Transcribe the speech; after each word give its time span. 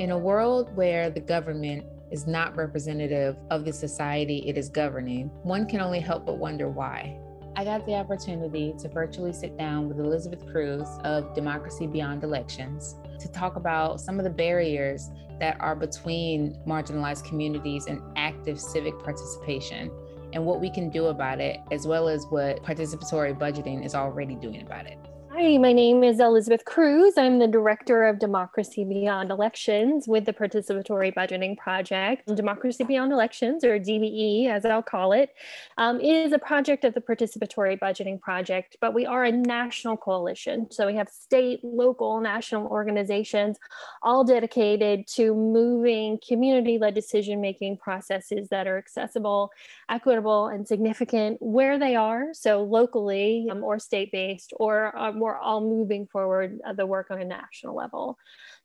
In 0.00 0.12
a 0.12 0.18
world 0.18 0.74
where 0.74 1.10
the 1.10 1.20
government 1.20 1.84
is 2.10 2.26
not 2.26 2.56
representative 2.56 3.36
of 3.50 3.66
the 3.66 3.72
society 3.74 4.42
it 4.48 4.56
is 4.56 4.70
governing, 4.70 5.26
one 5.42 5.68
can 5.68 5.82
only 5.82 6.00
help 6.00 6.24
but 6.24 6.38
wonder 6.38 6.70
why. 6.70 7.18
I 7.54 7.64
got 7.64 7.84
the 7.84 7.96
opportunity 7.96 8.72
to 8.78 8.88
virtually 8.88 9.34
sit 9.34 9.58
down 9.58 9.88
with 9.88 10.00
Elizabeth 10.00 10.50
Cruz 10.50 10.88
of 11.04 11.34
Democracy 11.34 11.86
Beyond 11.86 12.24
Elections 12.24 12.96
to 13.18 13.30
talk 13.30 13.56
about 13.56 14.00
some 14.00 14.18
of 14.18 14.24
the 14.24 14.30
barriers 14.30 15.10
that 15.38 15.58
are 15.60 15.76
between 15.76 16.58
marginalized 16.66 17.24
communities 17.26 17.84
and 17.84 18.00
active 18.16 18.58
civic 18.58 18.98
participation 19.00 19.90
and 20.32 20.42
what 20.42 20.62
we 20.62 20.70
can 20.70 20.88
do 20.88 21.08
about 21.08 21.42
it, 21.42 21.58
as 21.72 21.86
well 21.86 22.08
as 22.08 22.24
what 22.30 22.62
participatory 22.62 23.38
budgeting 23.38 23.84
is 23.84 23.94
already 23.94 24.36
doing 24.36 24.62
about 24.62 24.86
it. 24.86 24.96
Hi, 25.42 25.56
my 25.56 25.72
name 25.72 26.04
is 26.04 26.20
Elizabeth 26.20 26.66
Cruz. 26.66 27.14
I'm 27.16 27.38
the 27.38 27.46
Director 27.46 28.04
of 28.04 28.18
Democracy 28.18 28.84
Beyond 28.84 29.30
Elections 29.30 30.06
with 30.06 30.26
the 30.26 30.34
Participatory 30.34 31.14
Budgeting 31.14 31.56
Project. 31.56 32.26
Democracy 32.36 32.84
Beyond 32.84 33.10
Elections, 33.10 33.64
or 33.64 33.80
DBE 33.80 34.50
as 34.50 34.66
I'll 34.66 34.82
call 34.82 35.12
it, 35.12 35.30
um, 35.78 35.98
is 35.98 36.32
a 36.32 36.38
project 36.38 36.84
of 36.84 36.92
the 36.92 37.00
Participatory 37.00 37.80
Budgeting 37.80 38.20
Project, 38.20 38.76
but 38.82 38.92
we 38.92 39.06
are 39.06 39.24
a 39.24 39.32
national 39.32 39.96
coalition. 39.96 40.70
So 40.70 40.86
we 40.86 40.94
have 40.96 41.08
state, 41.08 41.64
local, 41.64 42.20
national 42.20 42.66
organizations 42.66 43.56
all 44.02 44.24
dedicated 44.24 45.06
to 45.14 45.34
moving 45.34 46.18
community 46.18 46.76
led 46.76 46.92
decision 46.92 47.40
making 47.40 47.78
processes 47.78 48.50
that 48.50 48.66
are 48.66 48.76
accessible, 48.76 49.52
equitable, 49.88 50.48
and 50.48 50.68
significant 50.68 51.38
where 51.40 51.78
they 51.78 51.96
are. 51.96 52.34
So 52.34 52.62
locally 52.62 53.48
um, 53.50 53.64
or 53.64 53.78
state 53.78 54.12
based 54.12 54.52
or 54.60 54.94
um, 54.98 55.18
we're 55.30 55.38
all 55.38 55.60
moving 55.60 56.08
forward 56.08 56.58
uh, 56.66 56.72
the 56.72 56.86
work 56.86 57.10
on 57.10 57.20
a 57.20 57.24
national 57.24 57.76
level. 57.76 58.18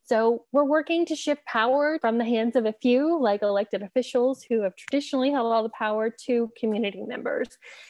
So 0.07 0.45
we're 0.51 0.65
working 0.65 1.03
to 1.07 1.15
shift 1.15 1.43
power 1.45 1.97
from 1.99 2.19
the 2.19 2.25
hands 2.25 2.55
of 2.55 2.65
a 2.65 2.75
few, 2.79 3.19
like 3.19 3.41
elected 3.41 3.81
officials 3.81 4.45
who 4.47 4.61
have 4.61 4.75
traditionally 4.75 5.31
held 5.31 5.51
all 5.51 5.63
the 5.63 5.69
power, 5.69 6.11
to 6.27 6.51
community 6.59 7.01
members. 7.01 7.47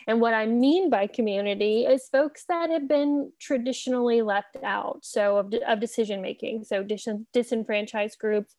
And 0.07 0.21
what 0.21 0.33
I 0.33 0.45
mean 0.45 0.89
by 0.89 1.07
community 1.07 1.85
is 1.85 2.07
folks 2.09 2.45
that 2.47 2.69
have 2.69 2.87
been 2.87 3.33
traditionally 3.41 4.21
left 4.21 4.55
out, 4.63 4.99
so 5.03 5.37
of, 5.37 5.53
of 5.67 5.81
decision 5.81 6.21
making, 6.21 6.63
so 6.63 6.83
dis- 6.83 7.07
disenfranchised 7.33 8.17
groups, 8.17 8.55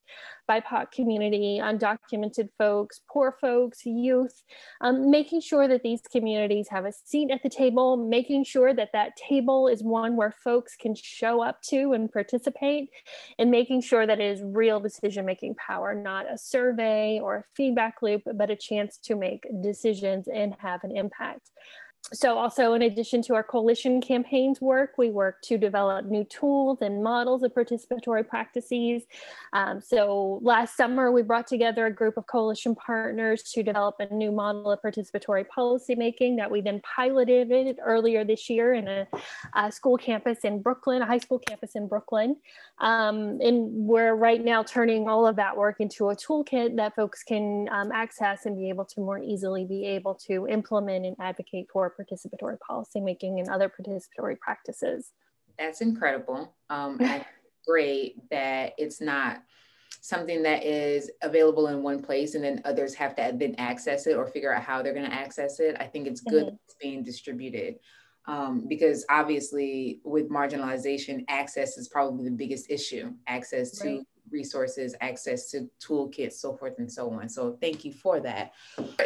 BIPOC 0.50 0.92
community, 0.92 1.58
undocumented 1.62 2.50
folks, 2.58 3.00
poor 3.10 3.36
folks, 3.40 3.86
youth, 3.86 4.42
um, 4.82 5.10
making 5.10 5.40
sure 5.40 5.66
that 5.66 5.82
these 5.82 6.02
communities 6.12 6.68
have 6.68 6.84
a 6.84 6.92
seat 6.92 7.30
at 7.30 7.42
the 7.42 7.48
table, 7.48 7.96
making 7.96 8.44
sure 8.44 8.74
that 8.74 8.90
that 8.92 9.16
table 9.16 9.66
is 9.66 9.82
where 9.96 10.34
folks 10.44 10.76
can 10.76 10.94
show 10.94 11.42
up 11.42 11.62
to 11.62 11.92
and 11.92 12.12
participate, 12.12 12.90
and 13.38 13.50
making 13.50 13.80
sure 13.80 14.06
that 14.06 14.20
it 14.20 14.26
is 14.26 14.42
real 14.42 14.80
decision 14.80 15.24
making 15.24 15.54
power, 15.54 15.94
not 15.94 16.30
a 16.30 16.36
survey 16.36 17.18
or 17.22 17.36
a 17.36 17.44
feedback 17.56 18.02
loop, 18.02 18.22
but 18.34 18.50
a 18.50 18.56
chance 18.56 18.98
to 18.98 19.16
make 19.16 19.46
decisions 19.62 20.28
and 20.28 20.54
have 20.58 20.84
an 20.84 20.96
impact 20.96 21.50
so 22.12 22.38
also 22.38 22.74
in 22.74 22.82
addition 22.82 23.20
to 23.20 23.34
our 23.34 23.42
coalition 23.42 24.00
campaigns 24.00 24.60
work 24.60 24.92
we 24.96 25.10
work 25.10 25.42
to 25.42 25.58
develop 25.58 26.06
new 26.06 26.22
tools 26.24 26.78
and 26.80 27.02
models 27.02 27.42
of 27.42 27.52
participatory 27.52 28.26
practices. 28.26 29.02
Um, 29.52 29.80
so 29.80 30.38
last 30.42 30.76
summer 30.76 31.10
we 31.10 31.22
brought 31.22 31.48
together 31.48 31.86
a 31.86 31.92
group 31.92 32.16
of 32.16 32.26
coalition 32.28 32.76
partners 32.76 33.42
to 33.54 33.62
develop 33.64 33.96
a 33.98 34.14
new 34.14 34.30
model 34.30 34.70
of 34.70 34.80
participatory 34.82 35.44
policymaking 35.46 36.36
that 36.36 36.48
we 36.48 36.60
then 36.60 36.80
piloted 36.82 37.78
earlier 37.84 38.24
this 38.24 38.48
year 38.48 38.74
in 38.74 38.86
a, 38.86 39.08
a 39.56 39.72
school 39.72 39.96
campus 39.96 40.38
in 40.44 40.62
brooklyn 40.62 41.02
a 41.02 41.06
high 41.06 41.18
school 41.18 41.40
campus 41.40 41.74
in 41.74 41.88
brooklyn. 41.88 42.36
Um, 42.78 43.40
and 43.40 43.72
we're 43.72 44.14
right 44.14 44.44
now 44.44 44.62
turning 44.62 45.08
all 45.08 45.26
of 45.26 45.34
that 45.36 45.56
work 45.56 45.76
into 45.80 46.10
a 46.10 46.16
toolkit 46.16 46.76
that 46.76 46.94
folks 46.94 47.24
can 47.24 47.68
um, 47.72 47.90
access 47.90 48.46
and 48.46 48.56
be 48.56 48.68
able 48.68 48.84
to 48.84 49.00
more 49.00 49.18
easily 49.18 49.64
be 49.64 49.84
able 49.86 50.14
to 50.26 50.46
implement 50.46 51.04
and 51.04 51.16
advocate 51.18 51.66
for 51.72 51.95
participatory 51.98 52.58
policymaking 52.68 53.38
and 53.38 53.48
other 53.48 53.70
participatory 53.70 54.38
practices. 54.38 55.12
That's 55.58 55.80
incredible. 55.80 56.54
Um, 56.70 57.00
great 57.66 58.16
that 58.30 58.74
it's 58.78 59.00
not 59.00 59.42
something 60.00 60.42
that 60.44 60.64
is 60.64 61.10
available 61.22 61.66
in 61.68 61.82
one 61.82 62.00
place 62.00 62.36
and 62.36 62.44
then 62.44 62.62
others 62.64 62.94
have 62.94 63.16
to 63.16 63.32
then 63.34 63.56
access 63.58 64.06
it 64.06 64.16
or 64.16 64.26
figure 64.26 64.54
out 64.54 64.62
how 64.62 64.80
they're 64.80 64.94
going 64.94 65.08
to 65.08 65.12
access 65.12 65.58
it. 65.58 65.76
I 65.80 65.84
think 65.84 66.06
it's 66.06 66.20
good 66.20 66.46
mm-hmm. 66.46 66.56
it's 66.64 66.76
being 66.80 67.02
distributed. 67.02 67.76
Um, 68.28 68.66
because 68.68 69.04
obviously 69.08 70.00
with 70.04 70.28
marginalization 70.28 71.24
access 71.28 71.76
is 71.78 71.88
probably 71.88 72.24
the 72.24 72.36
biggest 72.36 72.70
issue 72.70 73.12
access 73.28 73.70
to 73.78 73.88
right 73.88 74.06
resources, 74.30 74.94
access 75.00 75.50
to 75.50 75.68
toolkits, 75.80 76.34
so 76.34 76.56
forth 76.56 76.78
and 76.78 76.90
so 76.90 77.10
on. 77.10 77.28
So 77.28 77.56
thank 77.60 77.84
you 77.84 77.92
for 77.92 78.20
that. 78.20 78.52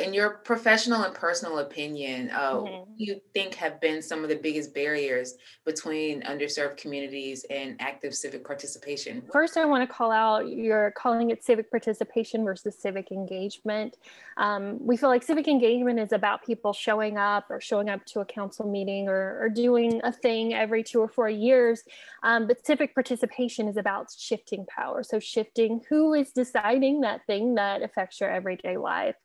In 0.03 0.14
your 0.14 0.31
professional 0.44 1.03
and 1.03 1.14
personal 1.14 1.58
opinion, 1.58 2.31
uh, 2.31 2.54
mm-hmm. 2.54 2.92
you 2.97 3.20
think 3.34 3.54
have 3.54 3.80
been 3.80 4.03
some 4.03 4.22
of 4.22 4.28
the 4.28 4.36
biggest 4.36 4.75
barriers 4.75 5.34
between 5.64 6.22
underserved 6.22 6.76
communities 6.76 7.44
and 7.50 7.76
active 7.80 8.14
civic 8.14 8.44
participation? 8.44 9.22
First, 9.32 9.56
I 9.56 9.64
want 9.64 9.88
to 9.88 9.92
call 9.92 10.10
out 10.10 10.48
you're 10.48 10.92
calling 10.92 11.30
it 11.30 11.44
civic 11.44 11.70
participation 11.70 12.44
versus 12.44 12.76
civic 12.78 13.12
engagement. 13.12 13.97
Um, 14.36 14.78
we 14.80 14.97
feel 14.97 15.09
like 15.09 15.22
civic 15.22 15.48
engagement 15.48 15.98
is 15.98 16.12
about 16.12 16.44
people 16.44 16.72
showing 16.72 17.19
up 17.19 17.50
or 17.50 17.60
showing 17.60 17.88
up 17.88 18.04
to 18.06 18.20
a 18.20 18.25
council 18.25 18.66
meeting 18.66 19.09
or, 19.09 19.38
or 19.41 19.48
doing 19.48 20.00
a 20.04 20.12
thing 20.12 20.54
every 20.54 20.82
two 20.82 21.00
or 21.00 21.09
four 21.09 21.28
years. 21.28 21.82
Um, 22.22 22.47
but 22.47 22.64
civic 22.64 22.94
participation 22.94 23.69
is 23.69 23.76
about 23.76 24.09
shifting 24.16 24.66
power 24.66 25.03
also 25.10 25.19
shifting 25.19 25.81
who 25.88 26.15
is 26.15 26.31
deciding 26.31 27.00
that 27.00 27.26
thing 27.26 27.54
that 27.54 27.82
affects 27.82 28.21
your 28.21 28.31
everyday 28.31 28.76
life. 28.76 29.16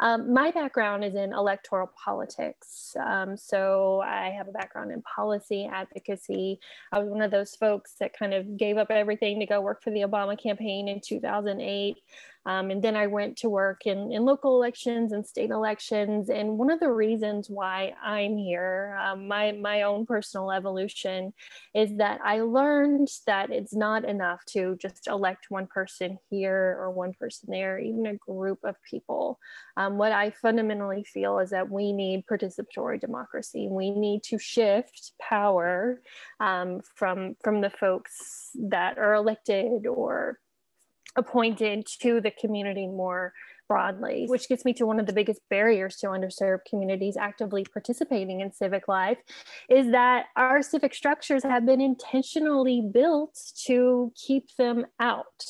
Um, 0.00 0.32
my 0.32 0.50
background 0.50 1.04
is 1.04 1.14
in 1.14 1.32
electoral 1.32 1.90
politics. 2.04 2.94
Um, 3.00 3.36
so 3.36 4.02
I 4.04 4.30
have 4.36 4.48
a 4.48 4.52
background 4.52 4.92
in 4.92 5.02
policy 5.02 5.68
advocacy. 5.72 6.60
I 6.92 6.98
was 6.98 7.08
one 7.08 7.22
of 7.22 7.30
those 7.30 7.56
folks 7.56 7.94
that 8.00 8.16
kind 8.16 8.34
of 8.34 8.56
gave 8.56 8.76
up 8.76 8.90
everything 8.90 9.40
to 9.40 9.46
go 9.46 9.60
work 9.60 9.82
for 9.82 9.90
the 9.90 10.00
Obama 10.00 10.40
campaign 10.40 10.88
in 10.88 11.00
2008. 11.00 11.96
Um, 12.44 12.70
and 12.70 12.82
then 12.82 12.96
I 12.96 13.06
went 13.06 13.36
to 13.38 13.48
work 13.48 13.86
in, 13.86 14.10
in 14.12 14.24
local 14.24 14.56
elections 14.56 15.12
and 15.12 15.26
state 15.26 15.50
elections. 15.50 16.28
And 16.28 16.58
one 16.58 16.70
of 16.70 16.80
the 16.80 16.90
reasons 16.90 17.48
why 17.48 17.94
I'm 18.02 18.36
here, 18.36 18.98
um, 19.00 19.28
my, 19.28 19.52
my 19.52 19.82
own 19.82 20.06
personal 20.06 20.50
evolution, 20.50 21.32
is 21.74 21.96
that 21.98 22.20
I 22.24 22.40
learned 22.40 23.08
that 23.26 23.50
it's 23.50 23.74
not 23.74 24.04
enough 24.04 24.44
to 24.50 24.76
just 24.80 25.06
elect 25.06 25.46
one 25.50 25.66
person 25.66 26.18
here 26.30 26.76
or 26.80 26.90
one 26.90 27.12
person 27.18 27.48
there, 27.50 27.78
even 27.78 28.06
a 28.06 28.16
group 28.16 28.58
of 28.64 28.76
people. 28.88 29.38
Um, 29.76 29.96
what 29.96 30.12
I 30.12 30.30
fundamentally 30.30 31.04
feel 31.04 31.38
is 31.38 31.50
that 31.50 31.70
we 31.70 31.92
need 31.92 32.26
participatory 32.26 33.00
democracy. 33.00 33.68
We 33.70 33.90
need 33.90 34.22
to 34.24 34.38
shift 34.38 35.12
power 35.20 36.02
um, 36.40 36.80
from, 36.96 37.36
from 37.42 37.60
the 37.60 37.70
folks 37.70 38.50
that 38.54 38.98
are 38.98 39.14
elected 39.14 39.86
or 39.86 40.38
appointed 41.16 41.86
to 42.00 42.20
the 42.20 42.30
community 42.30 42.86
more 42.86 43.32
broadly, 43.68 44.26
which 44.28 44.48
gets 44.48 44.64
me 44.64 44.74
to 44.74 44.86
one 44.86 45.00
of 45.00 45.06
the 45.06 45.12
biggest 45.12 45.40
barriers 45.48 45.96
to 45.96 46.06
underserved 46.08 46.60
communities 46.68 47.16
actively 47.16 47.64
participating 47.64 48.40
in 48.40 48.52
civic 48.52 48.86
life 48.86 49.18
is 49.70 49.90
that 49.92 50.26
our 50.36 50.60
civic 50.60 50.94
structures 50.94 51.42
have 51.42 51.64
been 51.64 51.80
intentionally 51.80 52.82
built 52.92 53.38
to 53.64 54.12
keep 54.14 54.54
them 54.56 54.84
out. 55.00 55.44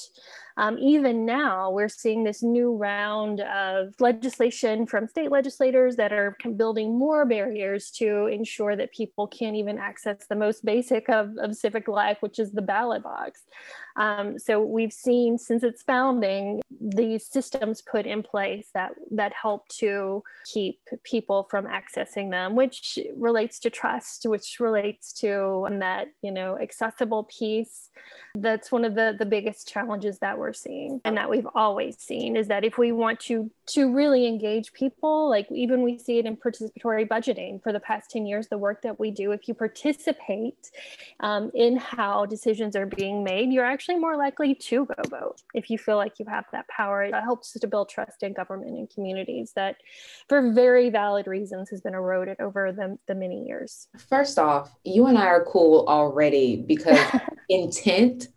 Um, 0.57 0.79
even 0.79 1.25
now, 1.25 1.71
we're 1.71 1.89
seeing 1.89 2.25
this 2.25 2.43
new 2.43 2.77
round 2.77 3.41
of 3.41 3.95
legislation 4.01 4.87
from 4.87 5.09
state 5.09 5.31
legislators 5.31 5.97
that 5.97 6.13
are 6.13 6.37
building 6.57 6.99
more 6.99 7.25
barriers 7.25 7.91
to 7.93 8.27
ensure 8.27 8.77
that 8.77 8.93
people 8.93 9.27
can't 9.27 9.57
even 9.57 9.79
access 9.79 10.27
the 10.29 10.37
most 10.37 10.65
basic 10.65 11.09
of, 11.09 11.31
of 11.39 11.55
civic 11.57 11.89
life, 11.89 12.19
which 12.21 12.39
is 12.39 12.53
the 12.53 12.63
ballot 12.63 13.03
box. 13.03 13.43
Um, 13.97 14.39
so 14.39 14.61
we've 14.61 14.93
seen 14.93 15.39
since 15.39 15.63
its 15.63 15.83
founding 15.83 16.63
these 16.81 17.27
systems 17.27 17.83
put 17.83 18.07
in 18.07 18.23
place 18.23 18.69
that 18.75 18.93
that 19.11 19.33
help 19.35 19.69
to 19.69 20.23
keep 20.53 20.81
people 21.05 21.47
from 21.51 21.67
accessing 21.67 22.31
them, 22.31 22.57
which 22.57 22.99
relates 23.17 23.59
to 23.61 23.71
trust, 23.71 24.27
which 24.27 24.59
relates 24.61 25.13
to 25.15 25.67
that 25.79 26.09
you 26.23 26.31
know 26.31 26.59
accessible 26.59 27.25
piece. 27.25 27.91
That's 28.35 28.73
one 28.73 28.85
of 28.85 28.95
the 28.95 29.15
the 29.19 29.27
biggest 29.27 29.69
challenges 29.69 30.19
that 30.21 30.39
we're 30.43 30.53
seeing 30.53 31.01
and 31.05 31.17
that 31.17 31.31
we've 31.31 31.49
always 31.55 31.99
seen 31.99 32.37
is 32.37 32.49
that 32.49 32.65
if 32.65 32.77
we 32.79 32.93
want 32.93 33.19
to 33.21 33.51
to 33.67 33.93
really 33.93 34.27
engage 34.27 34.73
people 34.73 35.29
like 35.29 35.47
even 35.51 35.83
we 35.83 35.99
see 35.99 36.19
it 36.19 36.27
in 36.27 36.37
participatory 36.37 37.07
budgeting 37.07 37.63
for 37.63 37.73
the 37.73 37.81
past 37.81 38.11
10 38.11 38.27
years 38.27 38.49
the 38.49 38.59
work 38.59 38.83
that 38.83 39.01
we 39.01 39.11
do 39.11 39.33
if 39.33 39.49
you 39.49 39.55
participate 39.55 40.71
um, 41.21 41.51
in 41.55 41.77
how 41.77 42.27
decisions 42.27 42.77
are 42.77 42.87
being 42.87 43.25
made 43.25 43.51
you're 43.53 43.65
actually 43.65 43.99
more 43.99 44.17
likely 44.17 44.55
to 44.55 44.85
go 44.87 44.95
vote 45.09 45.43
if 45.55 45.71
you 45.71 45.79
feel 45.79 45.97
like 45.97 46.19
you 46.19 46.27
have 46.29 46.45
that 46.53 46.67
power. 46.69 47.03
It 47.03 47.15
helps 47.15 47.53
to 47.53 47.67
build 47.67 47.89
trust 47.89 48.23
in 48.23 48.33
government 48.33 48.73
and 48.73 48.89
communities 48.91 49.53
that 49.57 49.77
for 50.29 50.53
very 50.53 50.91
valid 50.91 51.27
reasons 51.27 51.71
has 51.71 51.81
been 51.81 51.95
eroded 51.95 52.41
over 52.41 52.73
the, 52.73 52.99
the 53.07 53.15
many 53.15 53.45
years. 53.47 53.89
First 54.09 54.39
off 54.39 54.71
you 54.85 55.07
and 55.07 55.19
i 55.19 55.27
are 55.27 55.45
cool 55.45 55.85
already 55.89 56.57
because 56.57 56.99
intent 57.49 58.29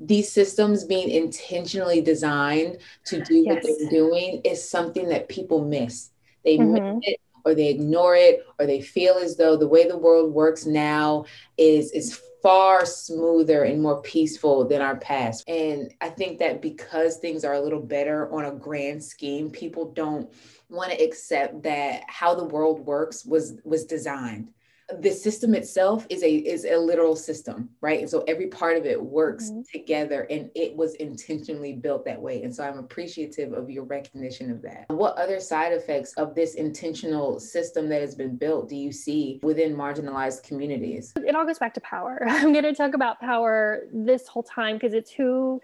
these 0.00 0.32
systems 0.32 0.84
being 0.84 1.10
intentionally 1.10 2.00
designed 2.00 2.78
to 3.04 3.22
do 3.22 3.36
yes. 3.36 3.54
what 3.54 3.62
they're 3.62 3.90
doing 3.90 4.40
is 4.44 4.66
something 4.66 5.08
that 5.10 5.28
people 5.28 5.64
miss. 5.64 6.10
They 6.44 6.56
mm-hmm. 6.56 6.98
miss 6.98 7.02
it 7.02 7.20
or 7.44 7.54
they 7.54 7.68
ignore 7.68 8.16
it 8.16 8.46
or 8.58 8.66
they 8.66 8.80
feel 8.80 9.14
as 9.14 9.36
though 9.36 9.56
the 9.56 9.68
way 9.68 9.86
the 9.86 9.96
world 9.96 10.32
works 10.32 10.66
now 10.66 11.26
is 11.58 11.90
is 11.92 12.18
far 12.42 12.86
smoother 12.86 13.64
and 13.64 13.82
more 13.82 14.00
peaceful 14.00 14.66
than 14.66 14.80
our 14.80 14.96
past. 14.96 15.46
And 15.46 15.92
I 16.00 16.08
think 16.08 16.38
that 16.38 16.62
because 16.62 17.18
things 17.18 17.44
are 17.44 17.52
a 17.52 17.60
little 17.60 17.82
better 17.82 18.32
on 18.32 18.46
a 18.46 18.52
grand 18.52 19.04
scheme, 19.04 19.50
people 19.50 19.92
don't 19.92 20.32
want 20.70 20.90
to 20.90 21.04
accept 21.04 21.62
that 21.64 22.04
how 22.06 22.34
the 22.34 22.44
world 22.44 22.80
works 22.80 23.26
was 23.26 23.58
was 23.64 23.84
designed 23.84 24.50
the 24.98 25.10
system 25.10 25.54
itself 25.54 26.06
is 26.08 26.22
a 26.22 26.34
is 26.36 26.64
a 26.64 26.76
literal 26.76 27.16
system 27.16 27.70
right? 27.80 28.00
And 28.00 28.10
so 28.10 28.24
every 28.26 28.46
part 28.46 28.76
of 28.76 28.86
it 28.86 29.00
works 29.00 29.50
mm-hmm. 29.50 29.62
together 29.72 30.26
and 30.30 30.50
it 30.54 30.76
was 30.76 30.94
intentionally 30.94 31.72
built 31.72 32.04
that 32.04 32.20
way. 32.20 32.42
And 32.42 32.54
so 32.54 32.64
i'm 32.64 32.78
appreciative 32.78 33.52
of 33.52 33.70
your 33.70 33.84
recognition 33.84 34.50
of 34.50 34.62
that. 34.62 34.86
What 34.88 35.16
other 35.16 35.40
side 35.40 35.72
effects 35.72 36.12
of 36.14 36.34
this 36.34 36.54
intentional 36.54 37.40
system 37.40 37.88
that 37.88 38.00
has 38.00 38.14
been 38.14 38.36
built 38.36 38.68
do 38.68 38.76
you 38.76 38.92
see 38.92 39.40
within 39.42 39.74
marginalized 39.74 40.42
communities? 40.42 41.12
It 41.16 41.34
all 41.34 41.46
goes 41.46 41.58
back 41.58 41.74
to 41.74 41.80
power. 41.80 42.22
I'm 42.26 42.52
going 42.52 42.64
to 42.64 42.74
talk 42.74 42.94
about 42.94 43.20
power 43.20 43.82
this 43.92 44.28
whole 44.28 44.42
time 44.42 44.76
because 44.76 44.94
it's 44.94 45.10
who 45.10 45.60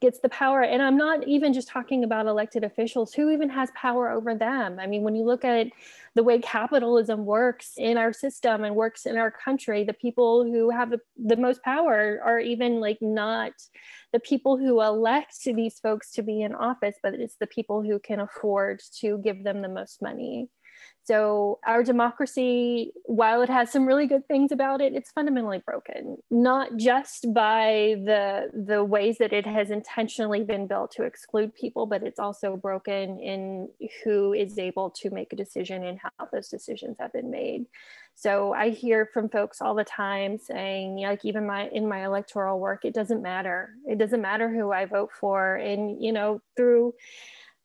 gets 0.00 0.20
the 0.20 0.28
power 0.28 0.62
and 0.62 0.82
i'm 0.82 0.96
not 0.96 1.26
even 1.26 1.52
just 1.52 1.68
talking 1.68 2.04
about 2.04 2.26
elected 2.26 2.64
officials 2.64 3.12
who 3.12 3.30
even 3.30 3.48
has 3.48 3.70
power 3.74 4.10
over 4.10 4.34
them? 4.34 4.78
I 4.78 4.86
mean 4.86 5.02
when 5.02 5.14
you 5.14 5.24
look 5.24 5.44
at 5.44 5.68
the 6.14 6.22
way 6.22 6.38
capitalism 6.40 7.24
works 7.24 7.72
in 7.76 7.96
our 7.96 8.12
system 8.12 8.64
and 8.64 8.74
works 8.74 9.06
in 9.06 9.16
our 9.16 9.30
country 9.30 9.84
the 9.84 9.92
people 9.92 10.44
who 10.44 10.70
have 10.70 10.92
the, 11.16 11.36
most 11.36 11.62
power 11.62 12.20
are 12.24 12.40
even 12.40 12.80
like 12.80 12.98
not 13.00 13.52
the 14.12 14.20
people 14.20 14.56
who 14.56 14.80
elect 14.82 15.44
these 15.44 15.78
folks 15.78 16.12
to 16.12 16.22
be 16.22 16.42
in 16.42 16.54
office 16.54 16.96
but 17.02 17.14
it's 17.14 17.36
the 17.36 17.46
people 17.46 17.82
who 17.82 17.98
can 17.98 18.20
afford 18.20 18.80
to 19.00 19.18
give 19.18 19.44
them 19.44 19.62
the 19.62 19.68
most 19.68 20.02
money 20.02 20.48
so 21.08 21.58
our 21.66 21.82
democracy, 21.82 22.92
while 23.04 23.40
it 23.40 23.48
has 23.48 23.72
some 23.72 23.86
really 23.86 24.06
good 24.06 24.28
things 24.28 24.52
about 24.52 24.82
it, 24.82 24.94
it's 24.94 25.10
fundamentally 25.10 25.62
broken, 25.64 26.18
not 26.30 26.76
just 26.76 27.32
by 27.32 27.96
the 28.04 28.50
the 28.52 28.84
ways 28.84 29.16
that 29.16 29.32
it 29.32 29.46
has 29.46 29.70
intentionally 29.70 30.44
been 30.44 30.66
built 30.66 30.90
to 30.92 31.04
exclude 31.04 31.54
people, 31.54 31.86
but 31.86 32.02
it's 32.02 32.18
also 32.18 32.58
broken 32.58 33.18
in 33.20 33.70
who 34.04 34.34
is 34.34 34.58
able 34.58 34.90
to 34.90 35.08
make 35.08 35.32
a 35.32 35.36
decision 35.36 35.82
and 35.82 35.98
how 35.98 36.28
those 36.30 36.48
decisions 36.48 36.98
have 37.00 37.14
been 37.14 37.30
made. 37.30 37.64
So 38.14 38.52
I 38.52 38.68
hear 38.68 39.08
from 39.14 39.30
folks 39.30 39.62
all 39.62 39.74
the 39.74 39.84
time 39.84 40.36
saying, 40.36 40.96
like 40.96 41.24
even 41.24 41.46
my 41.46 41.70
in 41.70 41.88
my 41.88 42.04
electoral 42.04 42.60
work, 42.60 42.84
it 42.84 42.92
doesn't 42.92 43.22
matter. 43.22 43.70
It 43.86 43.96
doesn't 43.96 44.20
matter 44.20 44.52
who 44.52 44.72
I 44.72 44.84
vote 44.84 45.12
for. 45.18 45.56
And 45.56 46.04
you 46.04 46.12
know, 46.12 46.42
through 46.54 46.92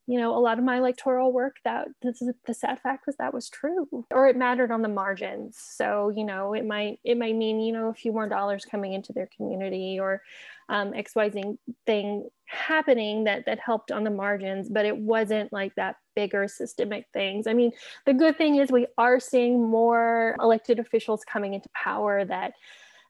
you 0.05 0.19
know, 0.19 0.35
a 0.35 0.39
lot 0.39 0.59
of 0.59 0.65
my 0.65 0.77
electoral 0.77 1.31
work 1.31 1.57
that 1.63 1.87
this 2.01 2.21
is 2.21 2.33
the 2.45 2.53
sad 2.53 2.79
fact 2.81 3.05
was 3.05 3.15
that 3.17 3.33
was 3.33 3.47
true, 3.49 3.87
or 4.11 4.27
it 4.27 4.35
mattered 4.35 4.69
on 4.71 4.81
the 4.81 4.89
margins. 4.89 5.57
So, 5.57 6.11
you 6.15 6.25
know, 6.25 6.53
it 6.53 6.65
might 6.65 6.99
it 7.05 7.17
might 7.17 7.35
mean 7.35 7.61
you 7.61 7.71
know 7.71 7.87
a 7.87 7.93
few 7.93 8.11
more 8.11 8.27
dollars 8.27 8.65
coming 8.65 8.93
into 8.93 9.13
their 9.13 9.29
community 9.35 9.99
or 9.99 10.21
um, 10.67 10.91
XYZ 10.91 11.57
thing 11.85 12.27
happening 12.45 13.23
that 13.23 13.45
that 13.45 13.59
helped 13.59 13.91
on 13.91 14.03
the 14.03 14.09
margins, 14.09 14.67
but 14.67 14.85
it 14.85 14.97
wasn't 14.97 15.53
like 15.53 15.73
that 15.75 15.95
bigger 16.15 16.49
systemic 16.49 17.05
things. 17.13 17.47
I 17.47 17.53
mean, 17.53 17.71
the 18.05 18.13
good 18.13 18.37
thing 18.37 18.57
is 18.57 18.71
we 18.71 18.87
are 18.97 19.21
seeing 19.21 19.69
more 19.69 20.35
elected 20.41 20.79
officials 20.79 21.23
coming 21.23 21.53
into 21.53 21.69
power 21.73 22.25
that 22.25 22.53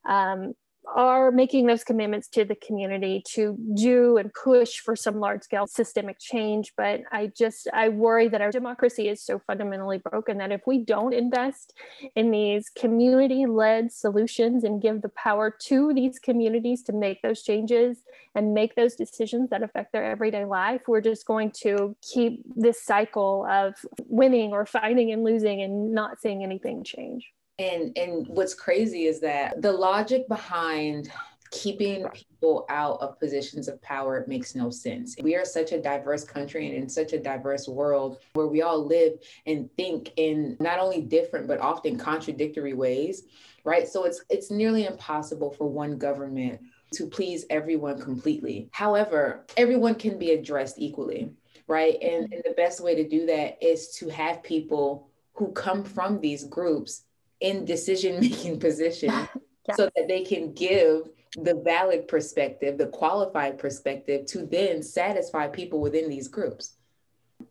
um, 0.08 0.54
are 0.94 1.30
making 1.30 1.66
those 1.66 1.84
commitments 1.84 2.28
to 2.28 2.44
the 2.44 2.54
community 2.54 3.22
to 3.26 3.56
do 3.74 4.16
and 4.16 4.32
push 4.34 4.78
for 4.78 4.94
some 4.94 5.20
large 5.20 5.42
scale 5.42 5.66
systemic 5.66 6.18
change 6.18 6.72
but 6.76 7.00
i 7.12 7.30
just 7.36 7.68
i 7.72 7.88
worry 7.88 8.28
that 8.28 8.40
our 8.40 8.50
democracy 8.50 9.08
is 9.08 9.22
so 9.22 9.40
fundamentally 9.46 9.98
broken 9.98 10.38
that 10.38 10.52
if 10.52 10.60
we 10.66 10.78
don't 10.78 11.14
invest 11.14 11.72
in 12.16 12.30
these 12.30 12.68
community 12.68 13.46
led 13.46 13.92
solutions 13.92 14.64
and 14.64 14.82
give 14.82 15.02
the 15.02 15.08
power 15.10 15.50
to 15.50 15.92
these 15.94 16.18
communities 16.18 16.82
to 16.82 16.92
make 16.92 17.20
those 17.22 17.42
changes 17.42 17.98
and 18.34 18.52
make 18.52 18.74
those 18.74 18.94
decisions 18.94 19.50
that 19.50 19.62
affect 19.62 19.92
their 19.92 20.04
everyday 20.04 20.44
life 20.44 20.82
we're 20.86 21.00
just 21.00 21.26
going 21.26 21.50
to 21.50 21.96
keep 22.02 22.42
this 22.56 22.82
cycle 22.82 23.46
of 23.50 23.74
winning 24.06 24.52
or 24.52 24.66
fighting 24.66 25.12
and 25.12 25.24
losing 25.24 25.62
and 25.62 25.92
not 25.92 26.20
seeing 26.20 26.42
anything 26.42 26.84
change 26.84 27.32
and 27.58 27.96
and 27.96 28.26
what's 28.28 28.54
crazy 28.54 29.06
is 29.06 29.20
that 29.20 29.60
the 29.62 29.72
logic 29.72 30.28
behind 30.28 31.10
keeping 31.50 32.04
people 32.08 32.66
out 32.68 33.00
of 33.00 33.18
positions 33.20 33.68
of 33.68 33.80
power 33.80 34.24
makes 34.26 34.56
no 34.56 34.70
sense. 34.70 35.14
We 35.22 35.36
are 35.36 35.44
such 35.44 35.70
a 35.70 35.80
diverse 35.80 36.24
country 36.24 36.66
and 36.66 36.74
in 36.76 36.88
such 36.88 37.12
a 37.12 37.20
diverse 37.20 37.68
world 37.68 38.18
where 38.32 38.48
we 38.48 38.62
all 38.62 38.84
live 38.84 39.12
and 39.46 39.70
think 39.76 40.10
in 40.16 40.56
not 40.58 40.80
only 40.80 41.00
different 41.00 41.46
but 41.46 41.60
often 41.60 41.96
contradictory 41.96 42.74
ways, 42.74 43.22
right? 43.62 43.86
So 43.86 44.04
it's 44.04 44.24
it's 44.30 44.50
nearly 44.50 44.86
impossible 44.86 45.52
for 45.52 45.68
one 45.68 45.96
government 45.96 46.60
to 46.94 47.06
please 47.06 47.44
everyone 47.50 48.00
completely. 48.00 48.68
However, 48.72 49.46
everyone 49.56 49.94
can 49.94 50.18
be 50.18 50.32
addressed 50.32 50.78
equally, 50.78 51.30
right? 51.68 51.96
And, 52.02 52.32
and 52.32 52.42
the 52.44 52.54
best 52.56 52.80
way 52.80 52.96
to 52.96 53.08
do 53.08 53.26
that 53.26 53.62
is 53.62 53.94
to 53.96 54.08
have 54.08 54.42
people 54.42 55.08
who 55.34 55.52
come 55.52 55.84
from 55.84 56.20
these 56.20 56.44
groups 56.44 57.03
in 57.44 57.64
decision 57.64 58.20
making 58.20 58.58
positions 58.68 59.12
yeah. 59.68 59.74
so 59.74 59.90
that 59.94 60.08
they 60.08 60.24
can 60.24 60.52
give 60.54 61.10
the 61.36 61.60
valid 61.64 62.08
perspective, 62.08 62.78
the 62.78 62.86
qualified 62.86 63.58
perspective 63.58 64.24
to 64.26 64.46
then 64.46 64.82
satisfy 64.82 65.46
people 65.48 65.80
within 65.80 66.08
these 66.08 66.28
groups. 66.28 66.76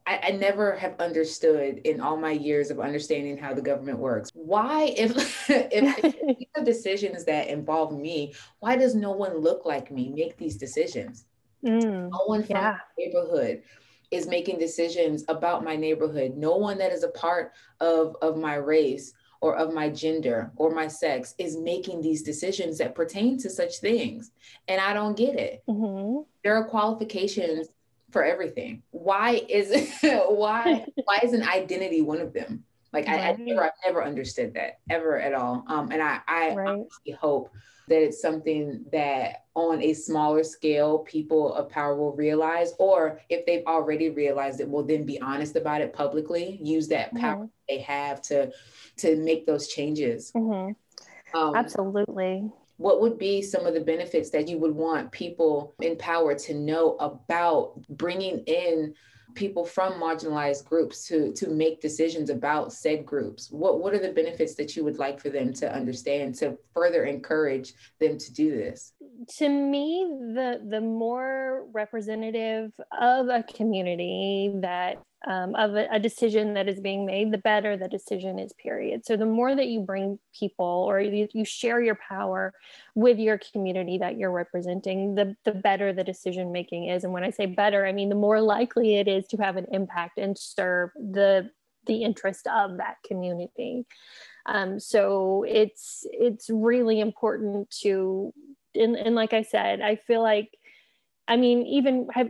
I, 0.07 0.19
I, 0.23 0.31
never 0.31 0.75
have 0.77 0.95
understood 0.99 1.79
in 1.79 1.99
all 1.99 2.15
my 2.15 2.31
years 2.31 2.71
of 2.71 2.79
understanding 2.79 3.37
how 3.37 3.53
the 3.53 3.61
government 3.61 3.99
works. 3.99 4.29
Why, 4.33 4.93
if 4.97 5.11
if, 5.49 6.03
if 6.03 6.47
the 6.55 6.63
decisions 6.63 7.25
that 7.25 7.49
involve 7.49 7.93
me, 7.93 8.33
why 8.59 8.77
does 8.77 8.95
no 8.95 9.11
one 9.11 9.37
look 9.37 9.65
like 9.65 9.91
me 9.91 10.09
make 10.09 10.37
these 10.37 10.55
decisions? 10.55 11.25
Mm, 11.65 12.09
no 12.09 12.23
one 12.25 12.43
from 12.43 12.55
yeah. 12.55 12.77
the 12.97 13.05
neighborhood 13.05 13.63
is 14.09 14.27
making 14.27 14.59
decisions 14.59 15.25
about 15.27 15.63
my 15.63 15.75
neighborhood. 15.75 16.37
No 16.37 16.55
one 16.55 16.77
that 16.77 16.93
is 16.93 17.03
a 17.03 17.09
part 17.09 17.51
of 17.81 18.15
of 18.21 18.37
my 18.37 18.55
race 18.55 19.13
or 19.43 19.57
of 19.57 19.73
my 19.73 19.89
gender 19.89 20.49
or 20.55 20.73
my 20.73 20.87
sex 20.87 21.35
is 21.37 21.57
making 21.57 21.99
these 21.99 22.23
decisions 22.23 22.77
that 22.77 22.95
pertain 22.95 23.37
to 23.37 23.49
such 23.49 23.79
things. 23.79 24.31
And 24.69 24.79
I 24.79 24.93
don't 24.93 25.17
get 25.17 25.35
it. 25.37 25.63
Mm-hmm. 25.67 26.21
There 26.45 26.55
are 26.55 26.63
qualifications 26.63 27.67
for 28.11 28.23
everything. 28.23 28.83
Why 28.91 29.41
is 29.49 29.69
it? 29.69 29.89
why 30.29 30.85
why 31.03 31.19
isn't 31.23 31.45
identity 31.45 32.01
one 32.01 32.21
of 32.21 32.31
them? 32.31 32.63
Like 32.93 33.05
right. 33.07 33.19
I, 33.19 33.29
I, 33.31 33.35
never 33.35 33.65
I've 33.65 33.71
never 33.85 34.01
understood 34.01 34.53
that 34.53 34.79
ever 34.89 35.19
at 35.19 35.33
all. 35.33 35.65
Um, 35.67 35.91
and 35.91 36.01
I 36.01 36.21
I 36.25 36.55
right. 36.55 36.85
hope 37.19 37.51
that 37.87 38.01
it's 38.01 38.21
something 38.21 38.85
that 38.91 39.45
on 39.55 39.81
a 39.81 39.93
smaller 39.93 40.43
scale 40.43 40.99
people 40.99 41.53
of 41.53 41.69
power 41.69 41.95
will 41.95 42.15
realize 42.15 42.73
or 42.79 43.19
if 43.29 43.45
they've 43.45 43.65
already 43.67 44.09
realized 44.09 44.59
it 44.59 44.69
will 44.69 44.83
then 44.83 45.05
be 45.05 45.21
honest 45.21 45.55
about 45.55 45.81
it 45.81 45.93
publicly 45.93 46.57
use 46.61 46.87
that 46.87 47.13
power 47.15 47.43
mm-hmm. 47.43 47.45
they 47.67 47.79
have 47.79 48.21
to 48.21 48.51
to 48.97 49.15
make 49.17 49.45
those 49.45 49.67
changes. 49.67 50.31
Mm-hmm. 50.35 51.37
Um, 51.37 51.55
Absolutely. 51.55 52.49
What 52.77 53.01
would 53.01 53.17
be 53.17 53.41
some 53.41 53.65
of 53.65 53.73
the 53.73 53.81
benefits 53.81 54.29
that 54.31 54.47
you 54.47 54.57
would 54.57 54.73
want 54.75 55.11
people 55.11 55.73
in 55.81 55.95
power 55.97 56.35
to 56.35 56.53
know 56.53 56.95
about 56.99 57.81
bringing 57.89 58.39
in 58.45 58.93
people 59.35 59.65
from 59.65 59.93
marginalized 59.93 60.65
groups 60.65 61.07
to 61.07 61.33
to 61.33 61.49
make 61.49 61.81
decisions 61.81 62.29
about 62.29 62.73
said 62.73 63.05
groups? 63.05 63.49
What 63.51 63.79
what 63.79 63.93
are 63.93 63.99
the 63.99 64.11
benefits 64.11 64.55
that 64.55 64.75
you 64.75 64.83
would 64.83 64.97
like 64.97 65.19
for 65.19 65.29
them 65.29 65.53
to 65.53 65.73
understand 65.73 66.35
to 66.35 66.57
further 66.73 67.05
encourage 67.05 67.73
them 67.99 68.17
to 68.17 68.33
do 68.33 68.51
this? 68.51 68.93
To 69.37 69.49
me 69.49 70.05
the 70.33 70.61
the 70.67 70.81
more 70.81 71.65
representative 71.71 72.71
of 72.99 73.27
a 73.29 73.43
community 73.43 74.51
that 74.55 75.01
um, 75.25 75.55
of 75.55 75.75
a, 75.75 75.87
a, 75.91 75.99
decision 75.99 76.53
that 76.53 76.67
is 76.67 76.79
being 76.79 77.05
made 77.05 77.31
the 77.31 77.37
better 77.37 77.77
the 77.77 77.87
decision 77.87 78.39
is 78.39 78.51
period. 78.53 79.05
So 79.05 79.15
the 79.15 79.25
more 79.25 79.55
that 79.55 79.67
you 79.67 79.79
bring 79.79 80.19
people 80.37 80.85
or 80.87 80.99
you, 80.99 81.27
you 81.33 81.45
share 81.45 81.81
your 81.81 81.95
power 81.95 82.53
with 82.95 83.19
your 83.19 83.39
community 83.51 83.97
that 83.99 84.17
you're 84.17 84.31
representing 84.31 85.15
the 85.15 85.35
the 85.45 85.53
better 85.53 85.93
the 85.93 86.03
decision 86.03 86.51
making 86.51 86.89
is. 86.89 87.03
And 87.03 87.13
when 87.13 87.23
i 87.23 87.29
say 87.29 87.45
better 87.45 87.85
i 87.85 87.91
mean 87.91 88.09
the 88.09 88.15
more 88.15 88.41
likely 88.41 88.97
it 88.97 89.07
is 89.07 89.25
to 89.27 89.37
have 89.37 89.55
an 89.55 89.67
impact 89.71 90.17
and 90.17 90.37
serve 90.37 90.91
the 90.95 91.49
the 91.85 92.03
interest 92.03 92.47
of 92.47 92.77
that 92.77 92.97
community. 93.05 93.85
Um, 94.45 94.79
so 94.79 95.45
it's 95.47 96.05
it's 96.11 96.49
really 96.49 96.99
important 96.99 97.69
to 97.81 98.33
and, 98.75 98.95
and 98.95 99.15
like 99.15 99.33
I 99.33 99.43
said, 99.43 99.81
I 99.81 99.95
feel 99.95 100.21
like, 100.21 100.57
I 101.27 101.37
mean, 101.37 101.65
even 101.65 102.07
have 102.13 102.29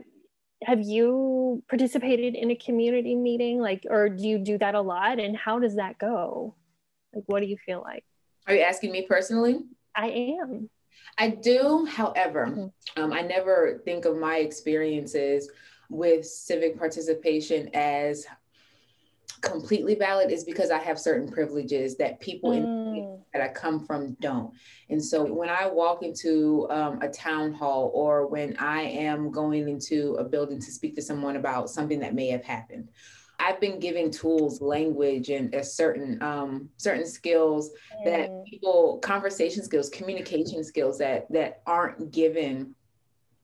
have 0.65 0.81
you 0.81 1.63
participated 1.69 2.35
in 2.35 2.51
a 2.51 2.55
community 2.55 3.15
meeting, 3.15 3.59
like, 3.59 3.85
or 3.89 4.09
do 4.09 4.27
you 4.27 4.37
do 4.39 4.57
that 4.57 4.75
a 4.75 4.81
lot? 4.81 5.19
And 5.19 5.35
how 5.35 5.59
does 5.59 5.75
that 5.75 5.97
go? 5.97 6.55
Like, 7.13 7.23
what 7.27 7.41
do 7.41 7.45
you 7.47 7.57
feel 7.65 7.81
like? 7.81 8.03
Are 8.47 8.55
you 8.55 8.61
asking 8.61 8.91
me 8.91 9.05
personally? 9.07 9.61
I 9.95 10.35
am. 10.39 10.69
I 11.17 11.29
do, 11.29 11.85
however, 11.85 12.47
mm-hmm. 12.47 13.01
um, 13.01 13.13
I 13.13 13.21
never 13.21 13.81
think 13.85 14.05
of 14.05 14.17
my 14.17 14.37
experiences 14.37 15.49
with 15.89 16.25
civic 16.25 16.77
participation 16.77 17.69
as 17.73 18.25
completely 19.43 19.93
valid 19.93 20.31
is 20.31 20.43
because 20.43 20.71
I 20.71 20.79
have 20.79 20.97
certain 20.97 21.29
privileges 21.29 21.97
that 21.97 22.19
people 22.19 22.51
mm. 22.51 22.57
in 22.57 23.19
that 23.33 23.41
I 23.41 23.49
come 23.49 23.85
from 23.85 24.15
don't. 24.21 24.53
And 24.89 25.03
so 25.03 25.23
when 25.25 25.49
I 25.49 25.67
walk 25.67 26.01
into 26.01 26.67
um, 26.69 26.99
a 27.01 27.09
town 27.09 27.53
hall 27.53 27.91
or 27.93 28.25
when 28.27 28.55
I 28.57 28.81
am 28.81 29.31
going 29.31 29.67
into 29.67 30.15
a 30.15 30.23
building 30.23 30.59
to 30.59 30.71
speak 30.71 30.95
to 30.95 31.01
someone 31.01 31.35
about 31.35 31.69
something 31.69 31.99
that 31.99 32.15
may 32.15 32.27
have 32.27 32.43
happened, 32.43 32.89
I've 33.39 33.59
been 33.59 33.79
given 33.79 34.11
tools, 34.11 34.61
language, 34.61 35.29
and 35.29 35.53
a 35.53 35.63
certain 35.63 36.21
um, 36.23 36.69
certain 36.77 37.05
skills 37.05 37.69
mm. 37.69 38.05
that 38.05 38.45
people, 38.45 38.99
conversation 38.99 39.63
skills, 39.63 39.89
communication 39.89 40.63
skills 40.63 40.97
that 40.99 41.27
that 41.31 41.61
aren't 41.65 42.11
given 42.11 42.75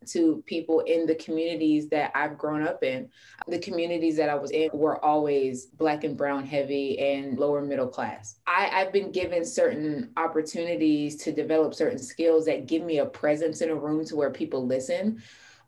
to 0.07 0.43
people 0.45 0.81
in 0.81 1.05
the 1.05 1.15
communities 1.15 1.89
that 1.89 2.11
I've 2.15 2.37
grown 2.37 2.65
up 2.65 2.83
in. 2.83 3.09
The 3.47 3.59
communities 3.59 4.15
that 4.17 4.29
I 4.29 4.35
was 4.35 4.51
in 4.51 4.69
were 4.73 5.03
always 5.03 5.65
Black 5.65 6.03
and 6.03 6.17
Brown 6.17 6.45
heavy 6.45 6.99
and 6.99 7.37
lower 7.37 7.61
middle 7.61 7.87
class. 7.87 8.39
I, 8.47 8.69
I've 8.71 8.93
been 8.93 9.11
given 9.11 9.45
certain 9.45 10.11
opportunities 10.17 11.17
to 11.17 11.31
develop 11.31 11.73
certain 11.73 11.99
skills 11.99 12.45
that 12.45 12.67
give 12.67 12.83
me 12.83 12.99
a 12.99 13.05
presence 13.05 13.61
in 13.61 13.69
a 13.69 13.75
room 13.75 14.05
to 14.05 14.15
where 14.15 14.31
people 14.31 14.65
listen. 14.65 15.21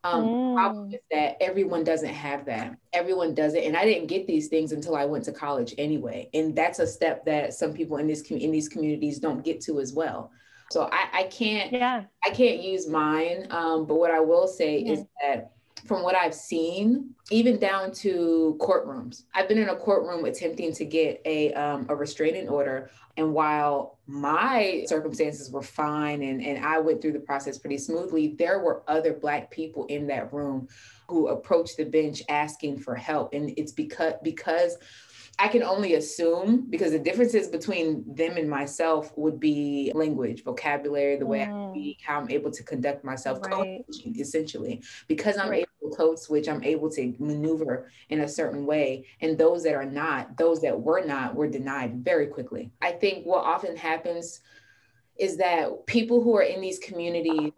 Um, 0.04 0.24
mm. 0.24 0.56
problem 0.56 0.94
is 0.94 1.00
that 1.12 1.38
everyone 1.42 1.84
doesn't 1.84 2.10
have 2.10 2.46
that. 2.46 2.76
Everyone 2.92 3.36
doesn't, 3.36 3.62
and 3.62 3.78
I 3.78 3.86
didn't 3.86 4.08
get 4.08 4.26
these 4.26 4.48
things 4.48 4.72
until 4.72 4.96
I 4.96 5.06
went 5.06 5.26
to 5.26 5.32
college 5.32 5.76
anyway. 5.78 6.30
And 6.34 6.56
that's 6.56 6.80
a 6.80 6.88
step 6.88 7.24
that 7.26 7.54
some 7.54 7.74
people 7.74 7.98
in 7.98 8.08
this 8.08 8.22
in 8.22 8.52
these 8.52 8.68
communities 8.68 9.20
don't 9.20 9.44
get 9.44 9.62
to 9.62 9.80
as 9.80 9.94
well. 9.94 10.32
So 10.72 10.90
I, 10.92 11.08
I 11.14 11.24
can't 11.24 11.72
yeah. 11.72 12.04
I 12.26 12.30
can't 12.30 12.62
use 12.62 12.88
mine. 12.88 13.48
Um, 13.50 13.86
but 13.86 13.96
what 13.96 14.12
I 14.12 14.20
will 14.20 14.48
say 14.48 14.84
mm-hmm. 14.84 14.94
is 14.94 15.06
that 15.22 15.52
from 15.86 16.04
what 16.04 16.16
I've 16.16 16.34
seen, 16.34 17.16
even 17.32 17.60
down 17.60 17.92
to 17.94 18.58
courtrooms, 18.60 19.24
I've 19.34 19.48
been 19.48 19.58
in 19.58 19.70
a 19.70 19.76
courtroom 19.76 20.26
attempting 20.26 20.74
to 20.74 20.86
get 20.86 21.22
a, 21.26 21.54
um, 21.54 21.88
a 21.90 21.96
restraining 21.96 22.48
order. 22.50 22.90
And 23.18 23.34
while 23.34 23.98
my 24.08 24.84
circumstances 24.88 25.52
were 25.52 25.64
fine 25.64 26.22
and, 26.22 26.42
and 26.42 26.64
I 26.64 26.80
went 26.80 27.02
through 27.02 27.14
the 27.14 27.20
process 27.20 27.58
pretty 27.58 27.78
smoothly, 27.78 28.36
there 28.38 28.60
were 28.60 28.84
other 28.88 29.14
Black 29.14 29.50
people 29.50 29.86
in 29.88 30.08
that 30.08 30.32
room 30.32 30.68
who 31.08 31.28
approached 31.28 31.78
the 31.78 31.86
bench 31.86 32.22
asking 32.30 32.80
for 32.80 32.96
help. 32.96 33.34
And 33.34 33.52
it's 33.58 33.72
because 33.72 34.14
because 34.24 34.78
I 35.42 35.48
can 35.48 35.64
only 35.64 35.96
assume 35.96 36.68
because 36.70 36.92
the 36.92 37.00
differences 37.00 37.48
between 37.48 38.06
them 38.14 38.38
and 38.38 38.48
myself 38.48 39.12
would 39.18 39.40
be 39.40 39.92
language, 39.96 40.44
vocabulary, 40.44 41.16
the 41.16 41.26
way 41.26 41.40
mm. 41.40 41.70
I 41.70 41.72
speak, 41.72 42.00
how 42.06 42.20
I'm 42.20 42.30
able 42.30 42.52
to 42.52 42.62
conduct 42.62 43.04
myself, 43.04 43.40
right. 43.42 43.52
code 43.52 43.84
essentially. 44.20 44.84
Because 45.08 45.40
I'm 45.40 45.50
right. 45.50 45.66
able 45.82 45.90
to 45.90 45.98
code 45.98 46.20
switch, 46.20 46.48
I'm 46.48 46.64
able 46.64 46.92
to 46.92 47.16
maneuver 47.18 47.90
in 48.10 48.20
a 48.20 48.28
certain 48.28 48.68
way. 48.68 49.08
And 49.22 49.36
those 49.36 49.64
that 49.64 49.74
are 49.74 49.84
not, 49.84 50.38
those 50.38 50.62
that 50.62 50.80
were 50.80 51.04
not, 51.04 51.34
were 51.34 51.48
denied 51.48 52.06
very 52.06 52.28
quickly. 52.28 52.70
I 52.80 52.92
think 52.92 53.26
what 53.26 53.44
often 53.44 53.76
happens 53.76 54.42
is 55.18 55.38
that 55.38 55.88
people 55.88 56.22
who 56.22 56.38
are 56.38 56.44
in 56.44 56.62
these 56.62 56.78
communities 56.78 57.52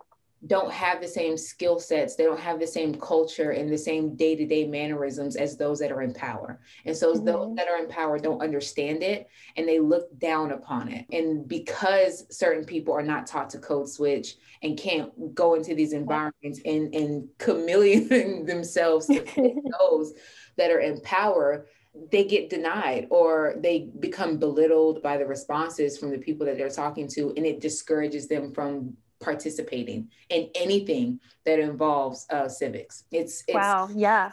don't 0.48 0.72
have 0.72 1.00
the 1.00 1.08
same 1.08 1.38
skill 1.38 1.80
sets 1.80 2.16
they 2.16 2.24
don't 2.24 2.40
have 2.40 2.60
the 2.60 2.68
same 2.68 2.94
culture 2.96 3.52
and 3.52 3.70
the 3.70 3.78
same 3.78 4.16
day-to-day 4.16 4.66
mannerisms 4.68 5.36
as 5.36 5.56
those 5.56 5.80
that 5.80 5.92
are 5.92 6.02
in 6.02 6.14
power. 6.14 6.60
And 6.86 6.96
so 6.96 7.14
mm-hmm. 7.14 7.26
those 7.26 7.56
that 7.56 7.68
are 7.68 7.78
in 7.78 7.88
power 7.88 8.20
don't 8.20 8.42
understand 8.42 9.04
it 9.04 9.28
and 9.56 9.68
they 9.68 9.80
look 9.80 10.18
down 10.20 10.52
upon 10.52 10.90
it. 10.90 11.06
And 11.12 11.48
because 11.48 12.26
certain 12.36 12.66
people 12.66 12.94
are 12.94 13.04
not 13.04 13.28
taught 13.28 13.50
to 13.52 13.60
code 13.60 13.90
switch 13.90 14.36
and 14.62 14.78
can't 14.78 15.36
go 15.36 15.56
into 15.56 15.76
these 15.76 15.94
environments 15.94 16.60
and 16.66 16.94
and 16.94 17.28
chameleon 17.38 18.46
themselves 18.46 19.08
to 19.08 19.24
those 19.80 20.14
that 20.58 20.72
are 20.72 20.80
in 20.80 21.00
power 21.02 21.68
they 22.12 22.24
get 22.24 22.50
denied 22.50 23.06
or 23.12 23.56
they 23.60 23.92
become 24.00 24.38
belittled 24.38 25.04
by 25.04 25.16
the 25.16 25.26
responses 25.26 25.98
from 25.98 26.10
the 26.10 26.18
people 26.18 26.46
that 26.46 26.58
they're 26.58 26.70
talking 26.70 27.08
to 27.08 27.32
and 27.38 27.46
it 27.46 27.62
discourages 27.62 28.28
them 28.28 28.52
from 28.52 28.96
participating 29.24 30.10
in 30.30 30.50
anything 30.56 31.20
that 31.46 31.60
involves 31.60 32.28
uh, 32.30 32.48
civics. 32.48 33.06
It's, 33.12 33.44
it's 33.48 33.56
wow, 33.56 33.90
yeah. 33.96 34.32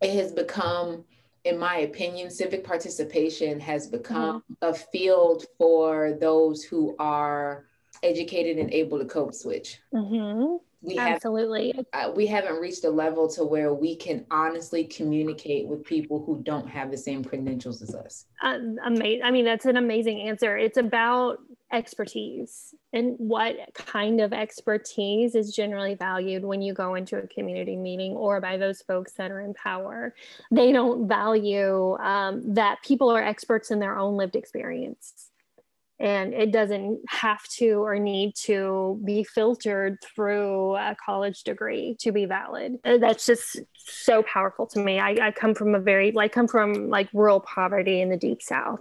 It 0.00 0.14
has 0.14 0.32
become, 0.32 1.04
in 1.44 1.58
my 1.58 1.78
opinion, 1.78 2.30
civic 2.30 2.64
participation 2.64 3.60
has 3.60 3.86
become 3.86 4.40
mm-hmm. 4.40 4.70
a 4.70 4.74
field 4.74 5.46
for 5.58 6.16
those 6.20 6.62
who 6.62 6.94
are 6.98 7.66
educated 8.02 8.58
and 8.58 8.72
able 8.72 8.98
to 8.98 9.04
code 9.04 9.34
switch. 9.34 9.80
Mm-hmm. 9.92 10.56
We 10.84 10.98
Absolutely. 10.98 11.72
Have, 11.94 12.10
uh, 12.10 12.12
we 12.12 12.26
haven't 12.26 12.60
reached 12.60 12.84
a 12.84 12.90
level 12.90 13.26
to 13.30 13.44
where 13.44 13.72
we 13.72 13.96
can 13.96 14.26
honestly 14.30 14.84
communicate 14.84 15.66
with 15.66 15.82
people 15.82 16.22
who 16.26 16.42
don't 16.42 16.68
have 16.68 16.90
the 16.90 16.98
same 16.98 17.24
credentials 17.24 17.80
as 17.80 17.94
us. 17.94 18.26
Uh, 18.42 18.58
amazing. 18.84 19.22
I 19.24 19.30
mean, 19.30 19.46
that's 19.46 19.64
an 19.64 19.78
amazing 19.78 20.20
answer. 20.28 20.58
It's 20.58 20.76
about 20.76 21.38
expertise 21.74 22.74
and 22.92 23.16
what 23.18 23.56
kind 23.74 24.20
of 24.20 24.32
expertise 24.32 25.34
is 25.34 25.54
generally 25.54 25.94
valued 25.94 26.44
when 26.44 26.62
you 26.62 26.72
go 26.72 26.94
into 26.94 27.18
a 27.18 27.26
community 27.26 27.76
meeting 27.76 28.12
or 28.12 28.40
by 28.40 28.56
those 28.56 28.80
folks 28.82 29.12
that 29.14 29.30
are 29.30 29.40
in 29.40 29.52
power. 29.54 30.14
They 30.50 30.72
don't 30.72 31.08
value 31.08 31.96
um, 31.98 32.54
that 32.54 32.82
people 32.82 33.10
are 33.10 33.22
experts 33.22 33.70
in 33.70 33.80
their 33.80 33.98
own 33.98 34.16
lived 34.16 34.36
experience. 34.36 35.30
And 36.00 36.34
it 36.34 36.52
doesn't 36.52 37.00
have 37.08 37.42
to 37.58 37.84
or 37.84 37.98
need 37.98 38.34
to 38.44 39.00
be 39.04 39.22
filtered 39.22 39.98
through 40.02 40.74
a 40.74 40.96
college 41.04 41.44
degree 41.44 41.96
to 42.00 42.10
be 42.10 42.26
valid. 42.26 42.78
Uh, 42.84 42.98
that's 42.98 43.26
just 43.26 43.60
so 43.76 44.22
powerful 44.22 44.66
to 44.68 44.80
me. 44.80 44.98
I, 44.98 45.16
I 45.22 45.30
come 45.30 45.54
from 45.54 45.74
a 45.74 45.80
very, 45.80 46.10
like, 46.10 46.32
come 46.32 46.48
from 46.48 46.88
like 46.88 47.08
rural 47.12 47.40
poverty 47.40 48.00
in 48.00 48.10
the 48.10 48.16
deep 48.16 48.42
South 48.42 48.80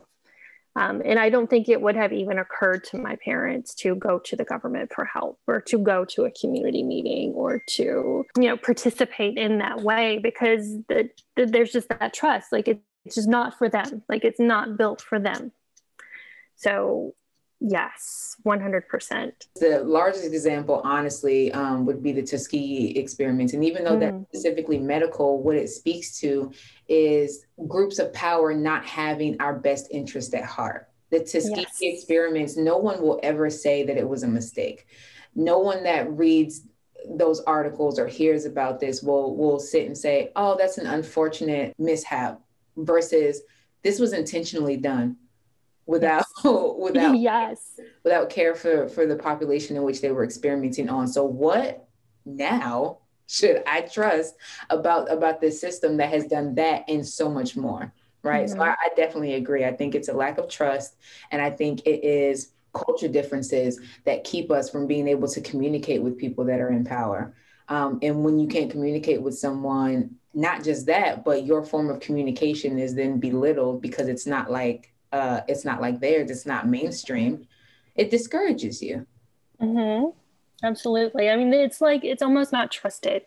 um, 0.75 1.01
and 1.05 1.19
I 1.19 1.29
don't 1.29 1.49
think 1.49 1.69
it 1.69 1.81
would 1.81 1.95
have 1.95 2.11
even 2.11 2.39
occurred 2.39 2.83
to 2.85 2.97
my 2.97 3.15
parents 3.17 3.75
to 3.75 3.93
go 3.95 4.17
to 4.19 4.35
the 4.35 4.43
government 4.43 4.91
for 4.93 5.05
help 5.05 5.39
or 5.45 5.61
to 5.61 5.77
go 5.77 6.03
to 6.05 6.23
a 6.23 6.31
community 6.31 6.81
meeting 6.81 7.33
or 7.33 7.61
to, 7.75 8.25
you 8.37 8.43
know, 8.43 8.57
participate 8.57 9.37
in 9.37 9.59
that 9.59 9.81
way 9.81 10.19
because 10.21 10.77
the, 10.89 11.09
the, 11.35 11.45
there's 11.45 11.71
just 11.71 11.89
that 11.89 12.13
trust. 12.13 12.51
Like 12.51 12.67
it, 12.67 12.81
it's 13.05 13.15
just 13.15 13.29
not 13.29 13.57
for 13.57 13.69
them. 13.69 14.01
Like 14.09 14.23
it's 14.25 14.39
not 14.39 14.75
built 14.75 14.99
for 14.99 15.19
them. 15.19 15.51
So 16.55 17.13
Yes, 17.65 18.35
100%. 18.45 19.31
The 19.55 19.83
largest 19.85 20.25
example, 20.25 20.81
honestly, 20.83 21.49
um, 21.53 21.85
would 21.85 22.03
be 22.03 22.11
the 22.11 22.21
Tuskegee 22.21 22.97
experiment. 22.97 23.53
And 23.53 23.63
even 23.63 23.85
though 23.85 23.95
mm. 23.95 24.01
that's 24.01 24.27
specifically 24.27 24.79
medical, 24.79 25.41
what 25.41 25.55
it 25.55 25.69
speaks 25.69 26.19
to 26.19 26.51
is 26.89 27.45
groups 27.69 27.99
of 27.99 28.11
power 28.11 28.53
not 28.53 28.85
having 28.85 29.39
our 29.39 29.57
best 29.57 29.87
interest 29.91 30.33
at 30.33 30.43
heart. 30.43 30.89
The 31.09 31.21
Tuskegee 31.21 31.65
yes. 31.79 31.99
experiments, 31.99 32.57
no 32.57 32.77
one 32.77 33.01
will 33.01 33.21
ever 33.23 33.49
say 33.49 33.83
that 33.83 33.97
it 33.97 34.09
was 34.09 34.23
a 34.23 34.27
mistake. 34.27 34.87
No 35.33 35.59
one 35.59 35.83
that 35.83 36.11
reads 36.11 36.67
those 37.15 37.39
articles 37.41 37.97
or 37.97 38.07
hears 38.07 38.43
about 38.43 38.81
this 38.81 39.01
will 39.01 39.35
will 39.35 39.59
sit 39.59 39.85
and 39.85 39.97
say, 39.97 40.31
"Oh, 40.35 40.55
that's 40.57 40.77
an 40.77 40.87
unfortunate 40.87 41.73
mishap," 41.77 42.41
versus 42.77 43.41
this 43.83 43.99
was 43.99 44.13
intentionally 44.13 44.77
done 44.77 45.17
without 45.85 46.25
without 46.43 47.17
yes. 47.17 47.79
without 48.03 48.29
care 48.29 48.55
for 48.55 48.87
for 48.87 49.05
the 49.05 49.15
population 49.15 49.75
in 49.75 49.83
which 49.83 50.01
they 50.01 50.11
were 50.11 50.23
experimenting 50.23 50.89
on. 50.89 51.07
So 51.07 51.23
what 51.23 51.87
now 52.25 52.99
should 53.27 53.63
i 53.67 53.81
trust 53.81 54.35
about 54.69 55.11
about 55.11 55.41
this 55.41 55.59
system 55.59 55.97
that 55.97 56.09
has 56.09 56.25
done 56.27 56.55
that 56.55 56.83
and 56.87 57.05
so 57.05 57.29
much 57.29 57.55
more 57.55 57.93
right? 58.21 58.45
Mm-hmm. 58.45 58.57
so 58.57 58.63
I, 58.63 58.69
I 58.69 58.89
definitely 58.95 59.33
agree. 59.33 59.65
I 59.65 59.73
think 59.73 59.95
it's 59.95 60.07
a 60.07 60.13
lack 60.13 60.37
of 60.37 60.47
trust 60.47 60.95
and 61.31 61.41
i 61.41 61.49
think 61.49 61.81
it 61.85 62.05
is 62.05 62.53
culture 62.73 63.07
differences 63.07 63.79
that 64.03 64.23
keep 64.23 64.51
us 64.51 64.69
from 64.69 64.87
being 64.87 65.07
able 65.07 65.27
to 65.27 65.41
communicate 65.41 66.01
with 66.01 66.17
people 66.17 66.43
that 66.45 66.59
are 66.59 66.69
in 66.69 66.83
power. 66.83 67.35
Um, 67.69 67.99
and 68.01 68.23
when 68.23 68.39
you 68.39 68.47
can't 68.47 68.71
communicate 68.71 69.21
with 69.21 69.37
someone 69.37 70.15
not 70.33 70.63
just 70.63 70.87
that 70.87 71.23
but 71.23 71.45
your 71.45 71.63
form 71.63 71.89
of 71.89 71.99
communication 71.99 72.79
is 72.79 72.95
then 72.95 73.19
belittled 73.19 73.81
because 73.81 74.07
it's 74.07 74.25
not 74.25 74.49
like 74.49 74.92
uh, 75.13 75.41
it's 75.47 75.63
not 75.63 75.79
like 75.79 75.99
theirs, 75.99 76.31
it's 76.31 76.45
not 76.45 76.67
mainstream, 76.67 77.47
it 77.95 78.09
discourages 78.09 78.81
you. 78.81 79.05
Mm-hmm. 79.61 80.09
Absolutely. 80.65 81.29
I 81.29 81.35
mean, 81.35 81.53
it's 81.53 81.79
like, 81.79 82.03
it's 82.03 82.23
almost 82.23 82.51
not 82.51 82.71
trusted. 82.71 83.21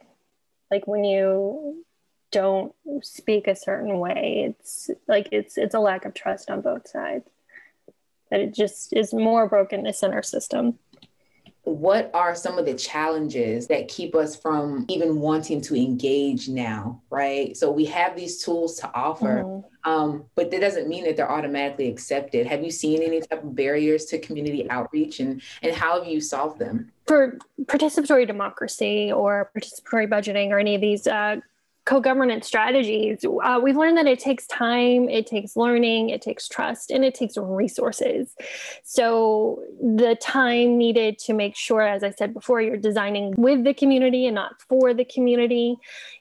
Like 0.71 0.87
when 0.87 1.05
you 1.05 1.85
don't 2.33 2.75
speak 3.03 3.47
a 3.47 3.55
certain 3.55 3.99
way, 4.01 4.47
it's 4.49 4.91
like, 5.07 5.29
it's, 5.31 5.57
it's 5.57 5.75
a 5.75 5.81
lack 5.81 6.05
of 6.05 6.13
trust 6.13 6.51
on 6.51 6.61
both 6.61 6.89
sides. 6.89 7.29
That 8.31 8.41
it 8.41 8.53
just 8.53 8.93
is 8.93 9.15
more 9.15 9.49
brokenness 9.49 10.03
in 10.03 10.13
our 10.13 10.23
system. 10.25 10.81
What 11.67 12.13
are 12.15 12.33
some 12.37 12.59
of 12.59 12.65
the 12.65 12.75
challenges 12.75 13.67
that 13.67 13.89
keep 13.89 14.15
us 14.15 14.37
from 14.37 14.85
even 14.89 15.19
wanting 15.19 15.61
to 15.61 15.75
engage 15.75 16.49
now, 16.49 17.03
right? 17.11 17.57
So 17.57 17.73
we 17.73 17.85
have 17.87 18.15
these 18.15 18.41
tools 18.41 18.77
to 18.77 18.95
offer, 18.95 19.43
mm-hmm. 19.43 19.91
um, 19.91 20.25
but 20.37 20.53
that 20.53 20.61
doesn't 20.61 20.89
mean 20.89 21.03
that 21.07 21.17
they're 21.17 21.31
automatically 21.31 21.89
accepted. 21.89 22.47
Have 22.47 22.63
you 22.63 22.71
seen 22.71 23.03
any 23.03 23.21
type 23.21 23.43
of 23.43 23.57
barriers 23.57 24.05
to 24.07 24.19
community 24.21 24.71
outreach 24.71 25.19
and, 25.19 25.43
and 25.61 25.75
how 25.75 25.99
have 25.99 26.07
you 26.09 26.21
solved 26.21 26.61
them? 26.61 26.93
For 27.09 27.37
participatory 27.65 28.29
democracy 28.29 29.11
or 29.11 29.51
participatory 29.57 30.09
budgeting 30.09 30.51
or 30.51 30.61
any 30.61 30.77
of 30.77 30.81
these 30.81 31.09
uh, 31.09 31.41
co-governance 31.87 32.47
strategies 32.47 33.25
uh, 33.45 33.61
we've 33.63 33.77
learned 33.77 33.97
that 33.97 34.07
it 34.07 34.19
takes 34.19 34.47
time 34.49 35.09
it 35.09 35.27
takes 35.27 35.57
learning 35.57 36.11
it 36.11 36.21
takes 36.21 36.49
trust 36.49 36.91
and 36.91 37.05
it 37.05 37.15
takes 37.15 37.37
resources. 37.39 38.35
So 38.83 39.63
the 39.81 40.17
time 40.21 40.77
needed 40.77 41.19
to 41.21 41.33
make 41.33 41.57
sure 41.57 41.83
as 41.83 42.03
i 42.03 42.11
said 42.11 42.35
before 42.35 42.61
you're 42.61 42.77
designing 42.77 43.35
with 43.39 43.65
the 43.65 43.73
community 43.73 44.27
and 44.27 44.35
not 44.35 44.61
for 44.69 44.93
the 44.93 45.05
community 45.05 45.77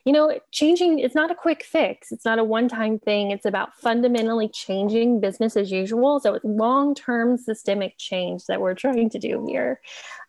you 0.05 0.13
know 0.13 0.39
changing 0.51 0.99
it's 0.99 1.15
not 1.15 1.31
a 1.31 1.35
quick 1.35 1.63
fix 1.63 2.11
it's 2.11 2.25
not 2.25 2.39
a 2.39 2.43
one-time 2.43 2.99
thing 2.99 3.31
it's 3.31 3.45
about 3.45 3.75
fundamentally 3.75 4.47
changing 4.47 5.19
business 5.19 5.57
as 5.57 5.71
usual 5.71 6.19
so 6.19 6.35
it's 6.35 6.45
long-term 6.45 7.37
systemic 7.37 7.97
change 7.97 8.45
that 8.45 8.61
we're 8.61 8.75
trying 8.75 9.09
to 9.09 9.19
do 9.19 9.45
here 9.47 9.81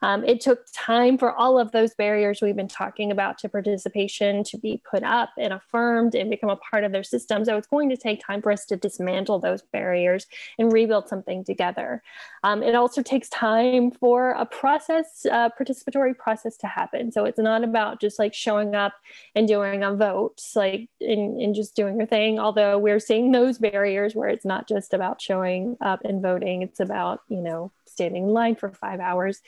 um, 0.03 0.25
it 0.25 0.41
took 0.41 0.61
time 0.73 1.19
for 1.19 1.33
all 1.33 1.59
of 1.59 1.73
those 1.73 1.95
barriers 1.95 2.41
we've 2.43 2.57
been 2.57 2.69
talking 2.69 3.11
about 3.11 3.39
to 3.39 3.49
participation 3.49 4.45
to 4.45 4.59
be 4.59 4.83
put 4.89 5.03
up 5.03 5.31
and 5.39 5.53
affirmed 5.53 6.15
and 6.15 6.31
become 6.31 6.51
a 6.51 6.57
part 6.57 6.85
of 6.85 6.93
their 6.93 7.03
system. 7.03 7.45
So 7.45 7.57
it's 7.57 7.67
going 7.67 7.89
to 7.91 7.97
take 7.97 8.25
time 8.25 8.43
for 8.43 8.53
us 8.53 8.65
to 8.67 8.77
dismantle 8.77 9.41
those 9.41 9.63
barriers 9.63 10.27
and 10.59 10.73
rebuild 10.73 11.09
something 11.09 11.45
together. 11.45 12.03
Um, 12.45 12.63
it 12.63 12.75
also 12.75 13.03
takes 13.03 13.29
time 13.29 13.91
for 13.91 14.31
a 14.33 14.47
process, 14.47 15.27
a 15.27 15.51
participatory 15.59 16.17
process 16.17 16.57
to 16.59 16.67
happen. 16.67 17.13
So 17.13 17.25
it's 17.25 17.39
not 17.39 17.65
about 17.65 18.01
just 18.01 18.19
like 18.19 18.35
showing 18.35 18.75
up 18.75 18.93
and 19.35 19.49
doing 19.49 19.66
a 19.83 19.95
vote, 19.95 20.41
like 20.55 20.89
in, 21.01 21.39
and 21.41 21.55
just 21.55 21.77
doing 21.77 21.97
your 21.97 22.07
thing. 22.07 22.39
Although 22.39 22.79
we're 22.79 23.01
seeing 23.01 23.33
those 23.33 23.59
barriers 23.59 24.15
where 24.15 24.29
it's 24.29 24.45
not 24.45 24.69
just 24.69 24.95
about 24.95 25.21
showing 25.21 25.77
up 25.81 26.01
and 26.05 26.23
voting, 26.23 26.63
it's 26.63 26.81
about, 26.81 27.23
you 27.29 27.41
know, 27.41 27.73
standing 27.87 28.25
in 28.25 28.29
line 28.31 28.55
for 28.55 28.71
five 28.71 29.01
hours. 29.01 29.41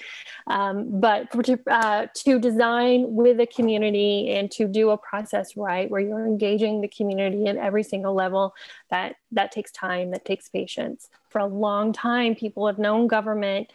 Um, 0.46 1.00
but 1.00 1.30
for, 1.30 1.42
uh, 1.70 2.06
to 2.14 2.38
design 2.38 3.14
with 3.14 3.40
a 3.40 3.46
community 3.46 4.30
and 4.30 4.50
to 4.52 4.66
do 4.66 4.90
a 4.90 4.96
process 4.96 5.56
right, 5.56 5.90
where 5.90 6.00
you're 6.00 6.26
engaging 6.26 6.80
the 6.80 6.88
community 6.88 7.46
at 7.46 7.56
every 7.56 7.82
single 7.82 8.14
level, 8.14 8.54
that 8.90 9.16
that 9.32 9.52
takes 9.52 9.70
time, 9.72 10.10
that 10.12 10.24
takes 10.24 10.48
patience. 10.48 11.08
For 11.28 11.40
a 11.40 11.46
long 11.46 11.92
time, 11.92 12.34
people 12.34 12.66
have 12.66 12.78
known 12.78 13.06
government. 13.06 13.70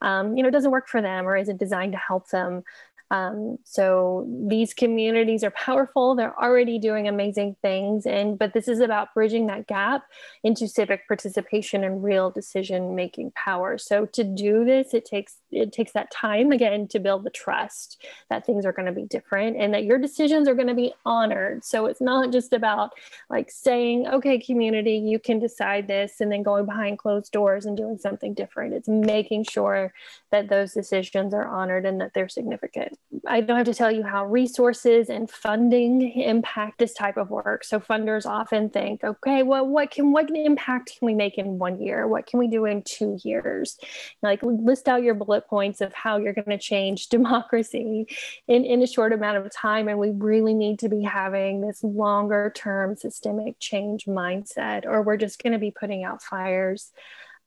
Um, 0.00 0.36
you 0.36 0.44
know, 0.44 0.50
doesn't 0.50 0.70
work 0.70 0.86
for 0.86 1.02
them 1.02 1.26
or 1.26 1.36
isn't 1.36 1.58
designed 1.58 1.90
to 1.90 1.98
help 1.98 2.28
them. 2.28 2.62
Um, 3.10 3.58
so 3.64 4.26
these 4.48 4.74
communities 4.74 5.42
are 5.42 5.50
powerful. 5.50 6.14
They're 6.14 6.38
already 6.38 6.78
doing 6.78 7.08
amazing 7.08 7.56
things. 7.62 8.06
And 8.06 8.38
but 8.38 8.52
this 8.52 8.68
is 8.68 8.80
about 8.80 9.14
bridging 9.14 9.46
that 9.46 9.66
gap 9.66 10.04
into 10.44 10.68
civic 10.68 11.06
participation 11.08 11.84
and 11.84 12.02
real 12.04 12.30
decision 12.30 12.94
making 12.94 13.32
power. 13.32 13.78
So 13.78 14.06
to 14.06 14.24
do 14.24 14.64
this, 14.64 14.92
it 14.92 15.04
takes 15.04 15.38
it 15.50 15.72
takes 15.72 15.92
that 15.92 16.10
time 16.10 16.52
again 16.52 16.88
to 16.88 16.98
build 16.98 17.24
the 17.24 17.30
trust 17.30 18.02
that 18.28 18.44
things 18.44 18.66
are 18.66 18.72
going 18.72 18.86
to 18.86 18.92
be 18.92 19.04
different 19.04 19.56
and 19.56 19.72
that 19.72 19.84
your 19.84 19.98
decisions 19.98 20.46
are 20.48 20.54
going 20.54 20.68
to 20.68 20.74
be 20.74 20.92
honored. 21.06 21.64
So 21.64 21.86
it's 21.86 22.00
not 22.00 22.30
just 22.30 22.52
about 22.52 22.92
like 23.30 23.50
saying, 23.50 24.06
okay, 24.06 24.38
community, 24.38 24.96
you 24.96 25.18
can 25.18 25.38
decide 25.38 25.88
this, 25.88 26.20
and 26.20 26.30
then 26.30 26.42
going 26.42 26.66
behind 26.66 26.98
closed 26.98 27.32
doors 27.32 27.64
and 27.64 27.76
doing 27.76 27.98
something 27.98 28.34
different. 28.34 28.74
It's 28.74 28.88
making 28.88 29.44
sure 29.44 29.92
that 30.30 30.48
those 30.48 30.74
decisions 30.74 31.32
are 31.32 31.46
honored 31.46 31.86
and 31.86 32.00
that 32.00 32.12
they're 32.14 32.28
significant. 32.28 32.97
I 33.26 33.40
don't 33.40 33.56
have 33.56 33.66
to 33.66 33.74
tell 33.74 33.90
you 33.90 34.02
how 34.02 34.26
resources 34.26 35.08
and 35.08 35.30
funding 35.30 36.20
impact 36.20 36.78
this 36.78 36.92
type 36.92 37.16
of 37.16 37.30
work. 37.30 37.64
So 37.64 37.80
funders 37.80 38.26
often 38.26 38.68
think, 38.68 39.02
okay, 39.02 39.42
well, 39.42 39.66
what 39.66 39.90
can 39.90 40.12
what 40.12 40.30
impact 40.30 40.92
can 40.98 41.06
we 41.06 41.14
make 41.14 41.38
in 41.38 41.58
one 41.58 41.80
year? 41.80 42.06
What 42.06 42.26
can 42.26 42.38
we 42.38 42.48
do 42.48 42.66
in 42.66 42.82
two 42.82 43.18
years? 43.24 43.78
Like 44.22 44.40
list 44.42 44.88
out 44.88 45.02
your 45.02 45.14
bullet 45.14 45.46
points 45.46 45.80
of 45.80 45.94
how 45.94 46.18
you're 46.18 46.34
going 46.34 46.50
to 46.50 46.58
change 46.58 47.08
democracy 47.08 48.06
in, 48.46 48.64
in 48.66 48.82
a 48.82 48.86
short 48.86 49.14
amount 49.14 49.38
of 49.38 49.50
time. 49.54 49.88
And 49.88 49.98
we 49.98 50.10
really 50.10 50.52
need 50.52 50.80
to 50.80 50.90
be 50.90 51.02
having 51.02 51.62
this 51.62 51.82
longer 51.82 52.52
term 52.54 52.94
systemic 52.94 53.58
change 53.58 54.04
mindset, 54.04 54.84
or 54.84 55.00
we're 55.00 55.16
just 55.16 55.42
going 55.42 55.54
to 55.54 55.58
be 55.58 55.70
putting 55.70 56.04
out 56.04 56.22
fires. 56.22 56.92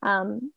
Um, 0.01 0.51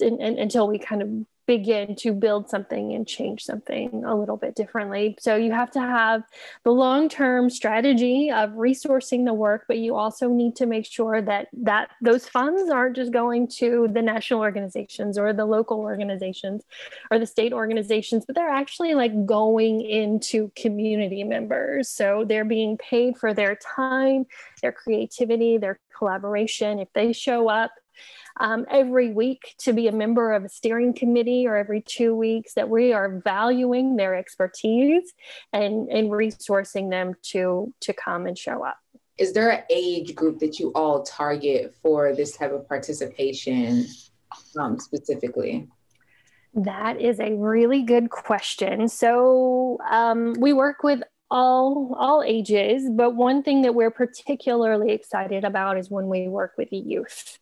in, 0.00 0.20
in, 0.20 0.38
until 0.38 0.66
we 0.66 0.78
kind 0.78 1.02
of 1.02 1.08
begin 1.46 1.96
to 1.96 2.12
build 2.12 2.48
something 2.48 2.92
and 2.94 3.06
change 3.06 3.44
something 3.44 4.04
a 4.06 4.14
little 4.14 4.36
bit 4.36 4.54
differently. 4.54 5.16
So 5.20 5.36
you 5.36 5.52
have 5.52 5.70
to 5.72 5.80
have 5.80 6.22
the 6.64 6.70
long-term 6.72 7.50
strategy 7.50 8.30
of 8.30 8.50
resourcing 8.50 9.24
the 9.24 9.34
work, 9.34 9.64
but 9.66 9.78
you 9.78 9.96
also 9.96 10.28
need 10.28 10.56
to 10.56 10.66
make 10.66 10.86
sure 10.86 11.20
that 11.22 11.48
that 11.52 11.90
those 12.00 12.28
funds 12.28 12.70
aren't 12.70 12.96
just 12.96 13.12
going 13.12 13.48
to 13.58 13.88
the 13.92 14.02
national 14.02 14.40
organizations 14.40 15.18
or 15.18 15.32
the 15.32 15.44
local 15.44 15.80
organizations 15.80 16.62
or 17.10 17.18
the 17.18 17.26
state 17.26 17.52
organizations, 17.52 18.24
but 18.24 18.36
they're 18.36 18.48
actually 18.48 18.94
like 18.94 19.26
going 19.26 19.80
into 19.80 20.50
community 20.56 21.24
members. 21.24 21.88
So 21.88 22.24
they're 22.26 22.44
being 22.44 22.78
paid 22.78 23.18
for 23.18 23.34
their 23.34 23.56
time, 23.56 24.26
their 24.62 24.72
creativity, 24.72 25.58
their 25.58 25.78
collaboration. 25.96 26.78
If 26.78 26.92
they 26.94 27.12
show 27.12 27.48
up 27.48 27.72
um, 28.38 28.66
every 28.70 29.12
week 29.12 29.54
to 29.58 29.72
be 29.72 29.88
a 29.88 29.92
member 29.92 30.32
of 30.32 30.44
a 30.44 30.48
steering 30.48 30.94
committee 30.94 31.46
or 31.46 31.56
every 31.56 31.80
two 31.80 32.14
weeks 32.14 32.54
that 32.54 32.68
we 32.68 32.92
are 32.92 33.20
valuing 33.24 33.96
their 33.96 34.14
expertise 34.14 35.12
and, 35.52 35.88
and 35.88 36.10
resourcing 36.10 36.90
them 36.90 37.14
to, 37.22 37.72
to 37.80 37.92
come 37.92 38.26
and 38.26 38.38
show 38.38 38.64
up. 38.64 38.78
Is 39.18 39.32
there 39.32 39.50
an 39.50 39.62
age 39.70 40.14
group 40.14 40.38
that 40.40 40.58
you 40.58 40.72
all 40.74 41.02
target 41.02 41.74
for 41.82 42.14
this 42.14 42.36
type 42.36 42.52
of 42.52 42.66
participation 42.66 43.86
um, 44.58 44.78
specifically? 44.78 45.68
That 46.54 47.00
is 47.00 47.20
a 47.20 47.34
really 47.34 47.82
good 47.82 48.10
question. 48.10 48.88
So 48.88 49.78
um, 49.90 50.34
we 50.38 50.52
work 50.52 50.82
with 50.82 51.02
all 51.30 51.96
all 51.98 52.22
ages, 52.22 52.88
but 52.90 53.14
one 53.14 53.42
thing 53.42 53.62
that 53.62 53.74
we're 53.74 53.90
particularly 53.90 54.92
excited 54.92 55.44
about 55.44 55.78
is 55.78 55.88
when 55.90 56.08
we 56.08 56.28
work 56.28 56.52
with 56.58 56.68
the 56.68 56.76
youth 56.76 57.38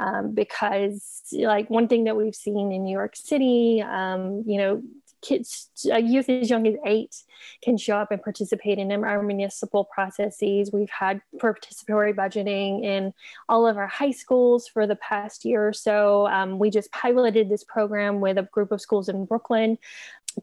um, 0.00 0.32
because 0.32 1.22
like 1.32 1.68
one 1.68 1.86
thing 1.86 2.04
that 2.04 2.16
we've 2.16 2.34
seen 2.34 2.72
in 2.72 2.84
New 2.84 2.92
York 2.92 3.14
City, 3.14 3.82
um, 3.82 4.42
you 4.46 4.58
know, 4.58 4.82
kids, 5.22 5.68
youth 5.84 6.30
as 6.30 6.48
young 6.48 6.66
as 6.66 6.76
eight 6.86 7.14
can 7.62 7.76
show 7.76 7.96
up 7.96 8.10
and 8.10 8.22
participate 8.22 8.78
in 8.78 8.90
our 8.90 9.22
municipal 9.22 9.84
processes. 9.84 10.70
We've 10.72 10.90
had 10.90 11.20
participatory 11.36 12.14
budgeting 12.14 12.82
in 12.84 13.12
all 13.48 13.66
of 13.66 13.76
our 13.76 13.86
high 13.86 14.12
schools 14.12 14.66
for 14.66 14.86
the 14.86 14.96
past 14.96 15.44
year 15.44 15.68
or 15.68 15.72
so. 15.72 16.26
Um, 16.28 16.58
we 16.58 16.70
just 16.70 16.90
piloted 16.92 17.50
this 17.50 17.64
program 17.64 18.20
with 18.20 18.38
a 18.38 18.44
group 18.44 18.72
of 18.72 18.80
schools 18.80 19.08
in 19.08 19.26
Brooklyn 19.26 19.76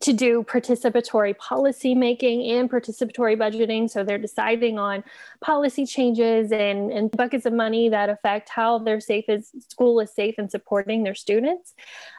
to 0.02 0.14
do 0.14 0.44
participatory 0.44 1.38
policy 1.38 1.96
making 1.96 2.50
and 2.52 2.70
participatory 2.70 3.38
budgeting. 3.38 3.90
So 3.90 4.04
they're 4.04 4.18
deciding 4.18 4.78
on 4.78 5.04
policy 5.42 5.86
changes 5.86 6.52
and, 6.52 6.92
and 6.92 7.10
buckets 7.12 7.46
of 7.46 7.54
money 7.54 7.90
that 7.90 8.10
affect 8.10 8.50
how 8.50 8.80
their 8.80 9.00
safe 9.00 9.26
is 9.28 9.52
school 9.70 10.00
is 10.00 10.14
safe 10.14 10.36
and 10.38 10.52
supporting 10.52 11.04
their 11.04 11.16
students. 11.16 11.74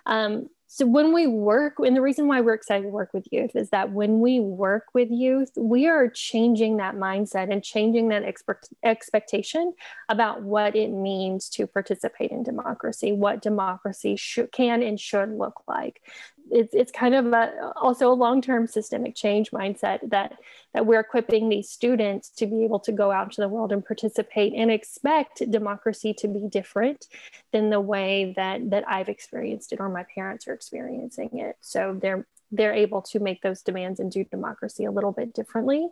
Um, 0.06 0.48
so 0.70 0.84
when 0.86 1.14
we 1.14 1.26
work 1.26 1.76
and 1.78 1.96
the 1.96 2.02
reason 2.02 2.28
why 2.28 2.42
we're 2.42 2.52
excited 2.52 2.82
to 2.82 2.90
work 2.90 3.14
with 3.14 3.26
youth 3.30 3.56
is 3.56 3.70
that 3.70 3.90
when 3.90 4.20
we 4.20 4.38
work 4.38 4.84
with 4.92 5.10
youth 5.10 5.50
we 5.56 5.86
are 5.86 6.08
changing 6.08 6.76
that 6.76 6.94
mindset 6.94 7.50
and 7.50 7.64
changing 7.64 8.08
that 8.08 8.22
expectation 8.84 9.72
about 10.10 10.42
what 10.42 10.76
it 10.76 10.88
means 10.88 11.48
to 11.48 11.66
participate 11.66 12.30
in 12.30 12.42
democracy 12.42 13.12
what 13.12 13.40
democracy 13.40 14.14
should, 14.14 14.52
can 14.52 14.82
and 14.82 15.00
should 15.00 15.30
look 15.30 15.62
like 15.66 16.02
it's 16.50 16.74
it's 16.74 16.92
kind 16.92 17.14
of 17.14 17.26
a, 17.26 17.72
also 17.76 18.10
a 18.10 18.14
long-term 18.14 18.66
systemic 18.66 19.14
change 19.14 19.50
mindset 19.50 19.98
that 20.10 20.36
that 20.74 20.86
we're 20.86 21.00
equipping 21.00 21.48
these 21.48 21.70
students 21.70 22.30
to 22.30 22.46
be 22.46 22.64
able 22.64 22.80
to 22.80 22.92
go 22.92 23.10
out 23.10 23.26
into 23.26 23.40
the 23.40 23.48
world 23.48 23.72
and 23.72 23.84
participate 23.84 24.52
and 24.54 24.70
expect 24.70 25.42
democracy 25.50 26.14
to 26.14 26.28
be 26.28 26.46
different 26.50 27.06
than 27.52 27.70
the 27.70 27.80
way 27.80 28.32
that 28.36 28.70
that 28.70 28.88
I've 28.88 29.08
experienced 29.08 29.72
it 29.72 29.80
or 29.80 29.88
my 29.88 30.04
parents 30.14 30.46
are 30.48 30.54
experiencing 30.54 31.38
it. 31.38 31.56
So 31.60 31.98
they're 32.00 32.26
they're 32.50 32.72
able 32.72 33.02
to 33.02 33.20
make 33.20 33.42
those 33.42 33.62
demands 33.62 34.00
and 34.00 34.10
do 34.10 34.24
democracy 34.24 34.84
a 34.84 34.90
little 34.90 35.12
bit 35.12 35.34
differently. 35.34 35.88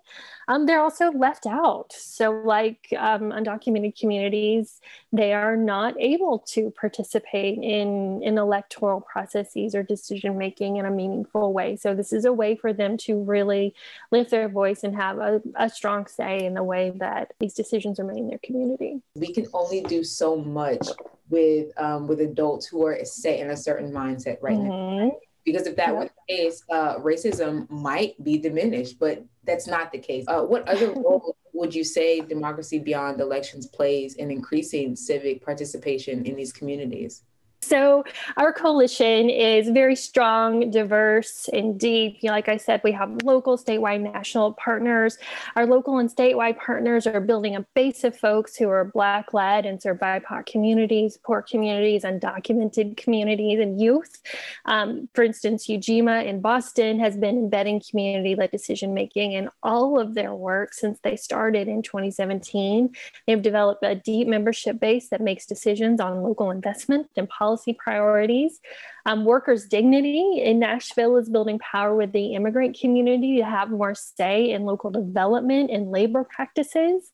Um, 0.49 0.67
they're 0.67 0.81
also 0.81 1.11
left 1.13 1.47
out. 1.47 1.93
So, 1.93 2.31
like 2.45 2.89
um, 2.97 3.31
undocumented 3.31 3.99
communities, 3.99 4.81
they 5.13 5.33
are 5.33 5.57
not 5.57 5.95
able 6.01 6.39
to 6.51 6.71
participate 6.71 7.59
in, 7.59 8.23
in 8.23 8.39
electoral 8.39 9.01
processes 9.01 9.75
or 9.75 9.83
decision 9.83 10.39
making 10.39 10.77
in 10.77 10.87
a 10.87 10.91
meaningful 10.91 11.53
way. 11.53 11.77
So, 11.77 11.95
this 11.95 12.13
is 12.13 12.25
a 12.25 12.33
way 12.33 12.57
for 12.57 12.73
them 12.73 12.97
to 12.99 13.23
really 13.23 13.75
lift 14.11 14.31
their 14.31 14.49
voice 14.49 14.83
and 14.83 14.95
have 14.97 15.19
a, 15.19 15.43
a 15.57 15.69
strong 15.69 16.07
say 16.07 16.45
in 16.45 16.55
the 16.55 16.65
way 16.65 16.93
that 16.97 17.33
these 17.39 17.55
decisions 17.55 18.01
are 18.01 18.05
made 18.05 18.19
in 18.19 18.29
their 18.29 18.41
community. 18.43 19.03
We 19.15 19.33
can 19.33 19.47
only 19.53 19.83
do 19.83 20.03
so 20.05 20.37
much 20.37 20.89
with 21.29 21.73
um, 21.77 22.07
with 22.07 22.21
adults 22.21 22.67
who 22.67 22.87
are 22.87 23.05
set 23.05 23.41
in 23.41 23.51
a 23.51 23.57
certain 23.57 23.91
mindset 23.93 24.39
right 24.41 24.57
mm-hmm. 24.57 25.09
now 25.09 25.19
because 25.47 25.67
if 25.67 25.77
that 25.77 25.97
were 25.97 26.05
the 26.05 26.35
case, 26.35 26.63
uh, 26.71 26.97
racism 26.97 27.71
might 27.71 28.23
be 28.23 28.37
diminished, 28.37 28.99
but 28.99 29.25
that's 29.45 29.69
not 29.69 29.93
the 29.93 29.99
case. 29.99 30.25
Uh, 30.27 30.43
what 30.43 30.69
other 30.69 30.93
role 30.97 31.37
would 31.55 31.73
you 31.75 31.85
say 31.85 32.21
democracy 32.21 32.81
beyond 32.81 33.21
elections 33.21 33.69
plays 33.69 34.17
in 34.17 34.31
increasing 34.31 34.97
civic 34.97 35.43
participation 35.43 36.27
in 36.27 36.35
these 36.35 36.53
communities? 36.53 37.23
So 37.63 38.05
our 38.37 38.53
coalition 38.53 39.29
is 39.29 39.71
very 39.71 39.97
strong, 39.97 40.71
diverse, 40.71 41.49
and 41.53 41.79
deep. 41.81 42.19
Like 42.23 42.49
I 42.49 42.59
said, 42.59 42.81
we 42.85 42.93
have 42.93 43.23
local, 43.25 43.59
statewide, 43.59 44.03
national 44.03 44.53
partners. 44.53 45.19
Our 45.57 45.67
local 45.67 45.99
and 45.99 46.09
statewide 46.09 46.59
partners 46.59 47.07
are 47.07 47.21
building 47.21 47.57
a 47.57 47.67
base 47.75 48.05
of 48.05 48.17
folks 48.17 48.57
who 48.57 48.69
are 48.69 48.85
Black-led 48.85 49.67
and 49.67 49.83
serve 49.83 49.99
BIPOC 49.99 50.47
communities, 50.47 51.19
poor 51.25 51.43
communities, 51.43 52.05
undocumented 52.05 52.97
communities, 52.97 53.59
and 53.59 53.81
youth. 53.81 54.23
Um, 54.67 55.09
for 55.15 55.25
instance, 55.25 55.67
Ujima 55.67 56.25
in 56.25 56.41
Boston 56.41 57.01
has 57.01 57.17
been 57.17 57.37
embedding 57.37 57.83
community-led 57.91 58.51
decision-making 58.51 59.33
in 59.33 59.49
all 59.63 59.99
of 59.99 60.15
their 60.15 60.35
work 60.35 60.73
since 60.73 61.01
they 61.03 61.17
started 61.17 61.67
in 61.67 61.83
2017. 61.83 62.95
They've 63.27 63.43
developed 63.43 63.83
a 63.83 63.97
deep 63.97 64.29
membership 64.29 64.79
base 64.79 65.09
that 65.09 65.21
makes 65.21 65.47
decisions 65.47 66.01
on 66.01 66.23
local 66.23 66.51
investment 66.51 67.09
and 67.17 67.29
policy 67.29 67.46
policy 67.47 67.73
priorities. 67.73 68.61
Um, 69.05 69.25
workers' 69.25 69.67
dignity 69.67 70.43
in 70.43 70.59
Nashville 70.59 71.17
is 71.17 71.29
building 71.29 71.61
power 71.61 71.95
with 71.95 72.13
the 72.13 72.35
immigrant 72.35 72.79
community 72.79 73.37
to 73.39 73.45
have 73.45 73.71
more 73.71 73.95
say 73.95 74.51
in 74.51 74.65
local 74.65 74.91
development 74.91 75.71
and 75.71 75.93
labor 75.93 76.25
practices. 76.25 77.13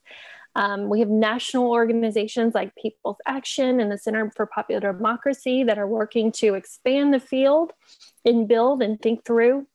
Um, 0.54 0.88
we 0.88 1.00
have 1.00 1.08
national 1.08 1.70
organizations 1.70 2.54
like 2.54 2.74
People's 2.76 3.16
Action 3.26 3.80
and 3.80 3.90
the 3.90 3.98
Center 3.98 4.30
for 4.34 4.46
Popular 4.46 4.92
Democracy 4.92 5.64
that 5.64 5.78
are 5.78 5.86
working 5.86 6.32
to 6.32 6.54
expand 6.54 7.12
the 7.12 7.20
field 7.20 7.72
and 8.24 8.48
build 8.48 8.82
and 8.82 9.00
think 9.00 9.24
through 9.24 9.66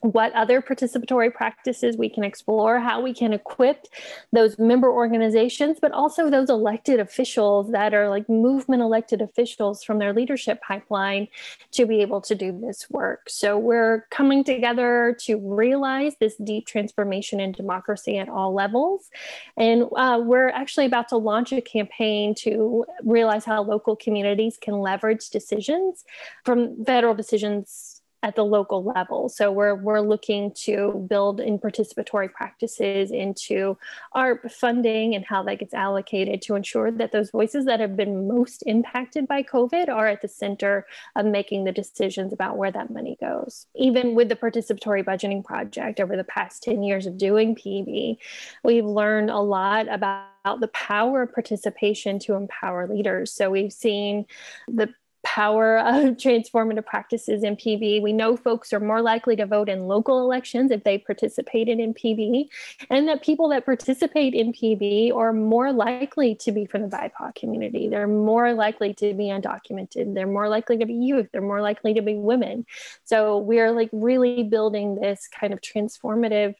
what 0.00 0.32
other 0.32 0.62
participatory 0.62 1.32
practices 1.32 1.96
we 1.96 2.08
can 2.08 2.24
explore, 2.24 2.80
how 2.80 3.00
we 3.02 3.12
can 3.12 3.32
equip 3.32 3.86
those 4.32 4.58
member 4.58 4.90
organizations, 4.90 5.78
but 5.80 5.92
also 5.92 6.30
those 6.30 6.48
elected 6.48 6.98
officials 6.98 7.70
that 7.72 7.92
are 7.92 8.08
like 8.08 8.28
movement 8.28 8.80
elected 8.80 9.20
officials 9.20 9.84
from 9.84 9.98
their 9.98 10.14
leadership 10.14 10.60
pipeline 10.62 11.28
to 11.72 11.84
be 11.84 12.00
able 12.00 12.20
to 12.22 12.34
do 12.34 12.58
this 12.58 12.88
work. 12.88 13.28
So 13.28 13.58
we're 13.58 14.06
coming 14.10 14.42
together 14.42 15.16
to 15.20 15.36
realize 15.36 16.14
this 16.18 16.36
deep 16.36 16.66
transformation 16.66 17.38
in 17.38 17.52
democracy 17.52 18.16
at 18.16 18.28
all 18.28 18.54
levels. 18.54 19.10
And 19.58 19.84
uh, 19.96 20.20
we're 20.22 20.48
actually 20.48 20.86
about 20.86 21.08
to 21.08 21.18
launch 21.18 21.52
a 21.52 21.60
campaign 21.60 22.34
to 22.36 22.86
realize 23.04 23.44
how 23.44 23.62
local 23.62 23.96
communities 23.96 24.56
can 24.58 24.78
leverage 24.78 25.28
decisions 25.28 26.04
from 26.44 26.84
federal 26.86 27.14
decisions 27.14 27.89
at 28.22 28.36
the 28.36 28.44
local 28.44 28.84
level. 28.84 29.28
So 29.28 29.50
we're 29.50 29.74
we're 29.74 30.00
looking 30.00 30.52
to 30.64 31.06
build 31.08 31.40
in 31.40 31.58
participatory 31.58 32.30
practices 32.30 33.10
into 33.10 33.78
ARP 34.12 34.50
funding 34.50 35.14
and 35.14 35.24
how 35.24 35.42
that 35.44 35.58
gets 35.58 35.72
allocated 35.72 36.42
to 36.42 36.54
ensure 36.54 36.90
that 36.90 37.12
those 37.12 37.30
voices 37.30 37.64
that 37.64 37.80
have 37.80 37.96
been 37.96 38.28
most 38.28 38.62
impacted 38.66 39.26
by 39.26 39.42
COVID 39.42 39.88
are 39.88 40.06
at 40.06 40.20
the 40.20 40.28
center 40.28 40.86
of 41.16 41.24
making 41.24 41.64
the 41.64 41.72
decisions 41.72 42.32
about 42.32 42.58
where 42.58 42.70
that 42.70 42.90
money 42.90 43.16
goes. 43.20 43.66
Even 43.74 44.14
with 44.14 44.28
the 44.28 44.36
participatory 44.36 45.04
budgeting 45.04 45.42
project 45.42 45.98
over 45.98 46.16
the 46.16 46.24
past 46.24 46.62
10 46.62 46.82
years 46.82 47.06
of 47.06 47.16
doing 47.16 47.54
PB, 47.54 48.18
we've 48.64 48.84
learned 48.84 49.30
a 49.30 49.38
lot 49.38 49.88
about 49.88 50.60
the 50.60 50.68
power 50.68 51.22
of 51.22 51.32
participation 51.32 52.18
to 52.18 52.34
empower 52.34 52.86
leaders. 52.86 53.32
So 53.32 53.50
we've 53.50 53.72
seen 53.72 54.26
the 54.68 54.92
power 55.22 55.78
of 55.78 55.84
transformative 56.16 56.86
practices 56.86 57.44
in 57.44 57.56
PB. 57.56 58.02
We 58.02 58.12
know 58.12 58.36
folks 58.36 58.72
are 58.72 58.80
more 58.80 59.02
likely 59.02 59.36
to 59.36 59.46
vote 59.46 59.68
in 59.68 59.86
local 59.86 60.20
elections 60.20 60.70
if 60.70 60.84
they 60.84 60.98
participated 60.98 61.78
in 61.78 61.94
PB, 61.94 62.48
and 62.88 63.08
that 63.08 63.22
people 63.22 63.48
that 63.50 63.64
participate 63.64 64.34
in 64.34 64.52
PB 64.52 65.14
are 65.14 65.32
more 65.32 65.72
likely 65.72 66.34
to 66.36 66.52
be 66.52 66.66
from 66.66 66.82
the 66.82 66.88
BIPOC 66.88 67.34
community. 67.34 67.88
They're 67.88 68.06
more 68.06 68.52
likely 68.54 68.94
to 68.94 69.14
be 69.14 69.24
undocumented. 69.24 70.14
They're 70.14 70.26
more 70.26 70.48
likely 70.48 70.78
to 70.78 70.86
be 70.86 70.94
youth. 70.94 71.28
They're 71.32 71.42
more 71.42 71.62
likely 71.62 71.94
to 71.94 72.02
be 72.02 72.14
women. 72.14 72.66
So 73.04 73.38
we're 73.38 73.72
like 73.72 73.90
really 73.92 74.42
building 74.42 74.96
this 74.96 75.28
kind 75.28 75.52
of 75.52 75.60
transformative 75.60 76.54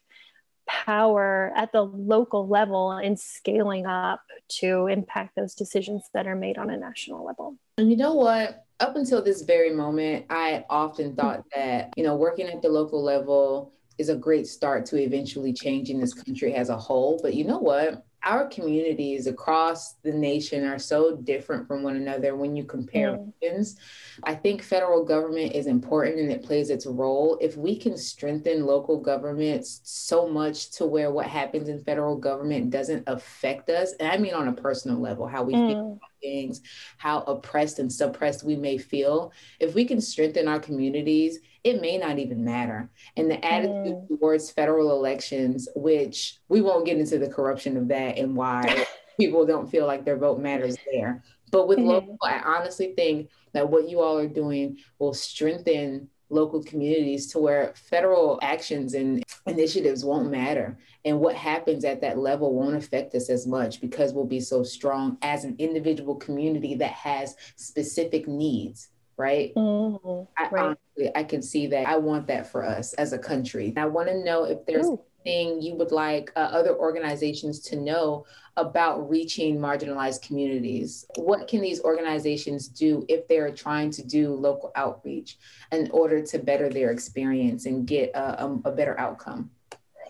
power 0.70 1.53
at 1.57 1.73
the 1.73 1.83
local 1.83 2.46
level 2.46 2.92
and 2.92 3.18
scaling 3.18 3.87
up 3.87 4.23
to 4.49 4.87
impact 4.87 5.35
those 5.35 5.55
decisions 5.55 6.05
that 6.14 6.29
are 6.29 6.37
made 6.37 6.59
on 6.59 6.70
a 6.70 6.77
national 6.77 7.25
level. 7.25 7.57
And 7.80 7.90
you 7.90 7.96
know 7.96 8.12
what? 8.12 8.66
Up 8.78 8.96
until 8.96 9.22
this 9.22 9.40
very 9.40 9.74
moment, 9.74 10.26
I 10.28 10.66
often 10.68 11.16
thought 11.16 11.38
mm-hmm. 11.38 11.60
that, 11.60 11.94
you 11.96 12.04
know, 12.04 12.14
working 12.14 12.46
at 12.46 12.60
the 12.60 12.68
local 12.68 13.02
level 13.02 13.72
is 13.96 14.10
a 14.10 14.16
great 14.16 14.46
start 14.46 14.84
to 14.86 14.98
eventually 14.98 15.54
changing 15.54 15.98
this 15.98 16.12
country 16.12 16.52
as 16.54 16.68
a 16.68 16.76
whole. 16.76 17.18
But 17.22 17.34
you 17.34 17.44
know 17.44 17.58
what? 17.58 18.04
Our 18.22 18.46
communities 18.48 19.26
across 19.26 19.94
the 20.02 20.12
nation 20.12 20.64
are 20.64 20.78
so 20.78 21.16
different 21.16 21.66
from 21.66 21.83
one 21.83 21.96
another 21.96 22.37
when 22.37 22.54
you 22.54 22.64
compare 22.64 23.12
mm. 23.12 23.33
regions. 23.42 23.76
I 24.24 24.35
think 24.35 24.62
federal 24.62 25.04
government 25.04 25.52
is 25.54 25.66
important 25.66 26.18
and 26.18 26.30
it 26.30 26.42
plays 26.42 26.70
its 26.70 26.87
role. 26.87 27.38
If 27.40 27.56
we 27.56 27.76
can 27.78 27.96
strengthen 27.96 28.66
local 28.66 28.98
governments 28.98 29.80
so 29.85 30.28
much 30.28 30.70
to 30.72 30.87
where 30.87 31.11
what 31.11 31.26
happens 31.26 31.68
in 31.68 31.83
federal 31.83 32.16
government 32.16 32.70
doesn't 32.70 33.04
affect 33.06 33.70
us, 33.70 33.92
and 33.98 34.11
I 34.11 34.18
mean 34.18 34.35
on 34.35 34.48
a 34.48 34.52
personal 34.52 35.00
level, 35.00 35.26
how 35.26 35.42
we 35.42 35.54
mm. 35.54 35.68
feel 35.68 35.92
about 35.92 36.11
things, 36.20 36.61
how 36.98 37.20
oppressed 37.20 37.78
and 37.78 37.90
suppressed 37.90 38.44
we 38.44 38.56
may 38.56 38.76
feel, 38.76 39.33
if 39.59 39.74
we 39.74 39.85
can 39.85 40.00
strengthen 40.00 40.46
our 40.46 40.61
communities 40.61 41.38
it 41.64 41.81
may 41.81 41.99
not 41.99 42.18
even 42.18 42.44
matter. 42.44 42.90
And 43.16 43.31
the 43.31 43.44
attitude 43.44 43.94
mm. 43.94 44.09
towards 44.09 44.51
federal 44.51 44.92
elections, 44.92 45.68
which 45.75 46.38
we 46.49 46.61
won't 46.61 46.87
get 46.87 46.99
into 46.99 47.18
the 47.18 47.29
corruption 47.29 47.77
of 47.77 47.88
that 47.88 48.18
and 48.18 48.35
why 48.35 48.87
people 49.18 49.46
don't 49.46 49.70
feel 49.70 49.87
like 49.87 50.05
their 50.05 50.16
vote 50.16 50.40
matters 50.40 50.77
there. 50.90 51.23
But 51.51 51.68
with 51.68 51.79
mm-hmm. 51.79 51.88
local, 51.88 52.18
I 52.23 52.40
honestly 52.44 52.94
think 52.94 53.31
that 53.53 53.68
what 53.68 53.88
you 53.88 54.01
all 54.01 54.18
are 54.18 54.29
doing 54.29 54.79
will 54.99 55.14
strengthen 55.14 56.09
local 56.31 56.62
communities 56.62 57.27
to 57.27 57.40
where 57.40 57.75
federal 57.75 58.38
actions 58.40 58.94
and 58.94 59.23
initiatives 59.46 60.05
won't 60.05 60.31
matter. 60.31 60.79
And 61.05 61.18
what 61.18 61.35
happens 61.35 61.85
at 61.85 62.01
that 62.03 62.18
level 62.18 62.55
won't 62.55 62.77
affect 62.77 63.14
us 63.14 63.29
as 63.29 63.46
much 63.46 63.81
because 63.81 64.12
we'll 64.12 64.27
be 64.27 64.40
so 64.40 64.62
strong 64.62 65.18
as 65.23 65.44
an 65.44 65.57
individual 65.59 66.14
community 66.14 66.77
that 66.77 66.92
has 66.92 67.35
specific 67.57 68.29
needs 68.29 68.90
right? 69.20 69.54
Mm-hmm. 69.54 70.22
I, 70.42 70.48
right. 70.48 70.64
Honestly, 70.64 71.12
I 71.14 71.24
can 71.24 71.42
see 71.42 71.66
that. 71.68 71.87
I 71.87 71.96
want 71.98 72.26
that 72.28 72.50
for 72.50 72.64
us 72.64 72.94
as 72.94 73.12
a 73.12 73.18
country. 73.18 73.74
I 73.76 73.85
want 73.85 74.09
to 74.09 74.24
know 74.24 74.44
if 74.44 74.64
there's 74.66 74.87
Ooh. 74.87 75.00
anything 75.24 75.61
you 75.61 75.74
would 75.74 75.92
like 75.92 76.33
uh, 76.35 76.40
other 76.40 76.74
organizations 76.74 77.61
to 77.68 77.76
know 77.76 78.24
about 78.56 79.09
reaching 79.09 79.59
marginalized 79.59 80.22
communities. 80.22 81.04
What 81.16 81.46
can 81.48 81.61
these 81.61 81.83
organizations 81.83 82.66
do 82.66 83.04
if 83.09 83.28
they're 83.28 83.52
trying 83.52 83.90
to 83.92 84.02
do 84.06 84.35
local 84.35 84.72
outreach 84.74 85.38
in 85.70 85.90
order 85.92 86.22
to 86.22 86.38
better 86.38 86.68
their 86.68 86.90
experience 86.90 87.66
and 87.66 87.87
get 87.87 88.11
a, 88.14 88.44
a, 88.44 88.61
a 88.64 88.72
better 88.72 88.98
outcome? 88.98 89.50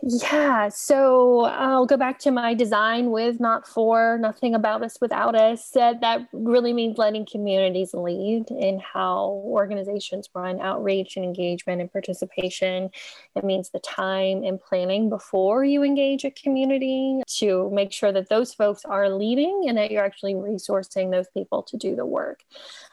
Yeah, 0.03 0.71
so 0.71 1.43
I'll 1.43 1.85
go 1.85 1.99
back 1.99 2.19
to 2.21 2.31
my 2.31 2.55
design 2.55 3.11
with, 3.11 3.39
not 3.39 3.69
for, 3.69 4.17
nothing 4.19 4.55
about 4.55 4.83
us 4.83 4.97
without 4.99 5.35
us. 5.35 5.71
That 5.73 6.27
really 6.33 6.73
means 6.73 6.97
letting 6.97 7.27
communities 7.27 7.93
lead 7.93 8.51
in 8.51 8.79
how 8.81 9.43
organizations 9.45 10.31
run 10.35 10.59
outreach 10.61 11.17
and 11.17 11.25
engagement 11.25 11.83
and 11.83 11.93
participation. 11.93 12.89
It 13.37 13.45
means 13.45 13.71
the 13.71 13.81
time 13.81 14.43
and 14.43 14.59
planning 14.59 15.11
before 15.11 15.65
you 15.65 15.83
engage 15.83 16.25
a 16.25 16.31
community 16.31 17.21
to 17.39 17.69
make 17.71 17.93
sure 17.93 18.13
that 18.13 18.31
those 18.31 18.55
folks 18.55 18.87
are 18.87 19.11
leading 19.11 19.67
and 19.69 19.77
that 19.77 19.91
you're 19.91 20.05
actually 20.05 20.35
resourcing 20.35 21.11
those 21.11 21.29
people 21.35 21.63
to 21.65 21.77
do 21.77 21.95
the 21.95 22.07
work. 22.07 22.43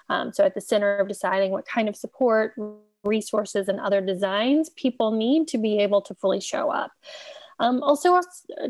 Um, 0.09 0.33
so, 0.33 0.43
at 0.43 0.55
the 0.55 0.61
center 0.61 0.97
of 0.97 1.07
deciding 1.07 1.51
what 1.51 1.65
kind 1.65 1.87
of 1.87 1.95
support, 1.95 2.53
resources 3.07 3.67
and 3.67 3.79
other 3.79 4.01
designs, 4.01 4.69
people 4.69 5.11
need 5.11 5.47
to 5.49 5.57
be 5.57 5.79
able 5.79 6.01
to 6.03 6.13
fully 6.15 6.39
show 6.39 6.69
up. 6.69 6.91
Um, 7.59 7.81
also, 7.81 8.15
uh, 8.15 8.21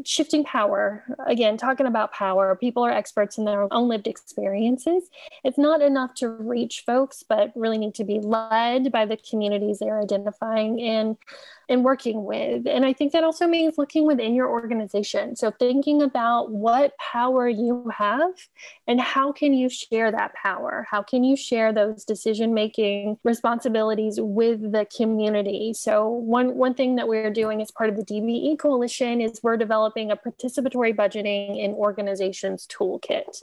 shifting 0.05 0.43
power. 0.43 1.03
Again, 1.25 1.57
talking 1.57 1.85
about 1.85 2.13
power, 2.13 2.55
people 2.55 2.85
are 2.85 2.91
experts 2.91 3.37
in 3.37 3.45
their 3.45 3.71
own 3.73 3.89
lived 3.89 4.07
experiences. 4.07 5.09
It's 5.43 5.57
not 5.57 5.81
enough 5.81 6.13
to 6.15 6.29
reach 6.29 6.83
folks, 6.85 7.23
but 7.27 7.51
really 7.55 7.77
need 7.77 7.95
to 7.95 8.03
be 8.03 8.19
led 8.19 8.91
by 8.91 9.05
the 9.05 9.17
communities 9.17 9.79
they're 9.79 10.01
identifying 10.01 10.79
in. 10.79 11.17
and 11.69 11.83
working 11.83 12.23
with. 12.23 12.65
And 12.65 12.85
I 12.85 12.93
think 12.93 13.11
that 13.11 13.23
also 13.23 13.45
means 13.45 13.77
looking 13.77 14.07
within 14.07 14.33
your 14.33 14.47
organization. 14.47 15.35
So 15.35 15.51
thinking 15.51 16.01
about 16.01 16.51
what 16.51 16.97
power 16.97 17.49
you 17.49 17.91
have 17.93 18.31
and 18.87 19.01
how 19.01 19.33
can 19.33 19.53
you 19.53 19.67
share 19.67 20.09
that 20.11 20.33
power? 20.33 20.87
How 20.89 21.03
can 21.03 21.25
you 21.25 21.35
share 21.35 21.73
those 21.73 22.05
decision 22.05 22.53
making 22.53 23.17
responsibilities 23.23 24.17
with 24.21 24.71
the 24.71 24.87
community? 24.95 25.73
So 25.73 26.07
one 26.07 26.55
one 26.55 26.73
thing 26.73 26.95
that 26.95 27.07
we're 27.07 27.31
doing 27.31 27.61
as 27.61 27.69
part 27.71 27.89
of 27.89 27.97
the 27.97 28.05
DBE 28.05 28.57
coalition 28.59 28.76
is 28.83 29.39
we're 29.43 29.57
developing 29.57 30.11
a 30.11 30.17
participatory 30.17 30.95
budgeting 30.95 31.63
in 31.63 31.71
organizations 31.71 32.67
toolkit. 32.67 33.41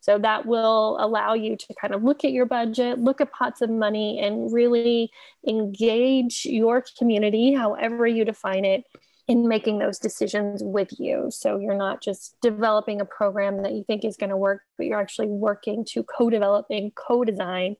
So 0.00 0.18
that 0.18 0.46
will 0.46 0.96
allow 1.00 1.34
you 1.34 1.56
to 1.56 1.74
kind 1.80 1.94
of 1.94 2.02
look 2.02 2.24
at 2.24 2.32
your 2.32 2.46
budget, 2.46 2.98
look 2.98 3.20
at 3.20 3.32
pots 3.32 3.60
of 3.60 3.70
money 3.70 4.20
and 4.20 4.52
really 4.52 5.10
engage 5.46 6.44
your 6.44 6.84
community 6.98 7.52
however 7.52 8.06
you 8.06 8.24
define 8.24 8.64
it 8.64 8.84
in 9.28 9.46
making 9.46 9.78
those 9.78 9.98
decisions 9.98 10.62
with 10.62 10.88
you. 10.98 11.28
So 11.30 11.58
you're 11.58 11.76
not 11.76 12.02
just 12.02 12.36
developing 12.42 13.00
a 13.00 13.04
program 13.04 13.62
that 13.62 13.72
you 13.72 13.84
think 13.84 14.04
is 14.04 14.16
going 14.16 14.30
to 14.30 14.36
work, 14.36 14.62
but 14.76 14.86
you're 14.86 15.00
actually 15.00 15.28
working 15.28 15.84
to 15.90 16.02
co 16.02 16.28
develop 16.28 16.66
and 16.70 16.94
co 16.94 17.24
design 17.24 17.76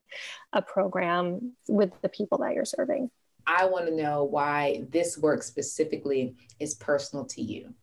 a 0.53 0.61
program 0.61 1.53
with 1.67 1.91
the 2.01 2.09
people 2.09 2.39
that 2.39 2.53
you're 2.53 2.65
serving. 2.65 3.11
I 3.45 3.65
want 3.65 3.87
to 3.87 3.95
know 3.95 4.23
why 4.23 4.85
this 4.89 5.17
work 5.17 5.43
specifically 5.43 6.35
is 6.59 6.75
personal 6.75 7.25
to 7.25 7.41
you. 7.41 7.73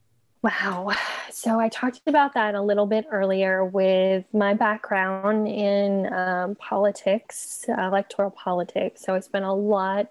Wow. 0.43 0.93
So 1.31 1.61
I 1.61 1.69
talked 1.69 2.01
about 2.07 2.33
that 2.35 2.55
a 2.55 2.63
little 2.63 2.87
bit 2.87 3.05
earlier 3.13 3.65
with 3.65 4.25
my 4.33 4.55
background 4.55 5.47
in 5.47 6.11
um, 6.13 6.55
politics, 6.55 7.67
electoral 7.69 8.31
politics. 8.31 9.03
So 9.03 9.15
I 9.15 9.21
spent 9.21 9.45
a 9.45 9.53
lot 9.53 10.09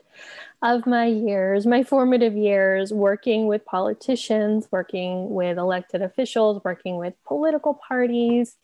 of 0.61 0.85
my 0.85 1.07
years, 1.07 1.65
my 1.65 1.83
formative 1.83 2.37
years, 2.37 2.93
working 2.93 3.47
with 3.47 3.65
politicians, 3.65 4.67
working 4.71 5.31
with 5.31 5.57
elected 5.57 6.03
officials, 6.03 6.61
working 6.63 6.97
with 6.97 7.15
political 7.25 7.73
parties 7.73 8.57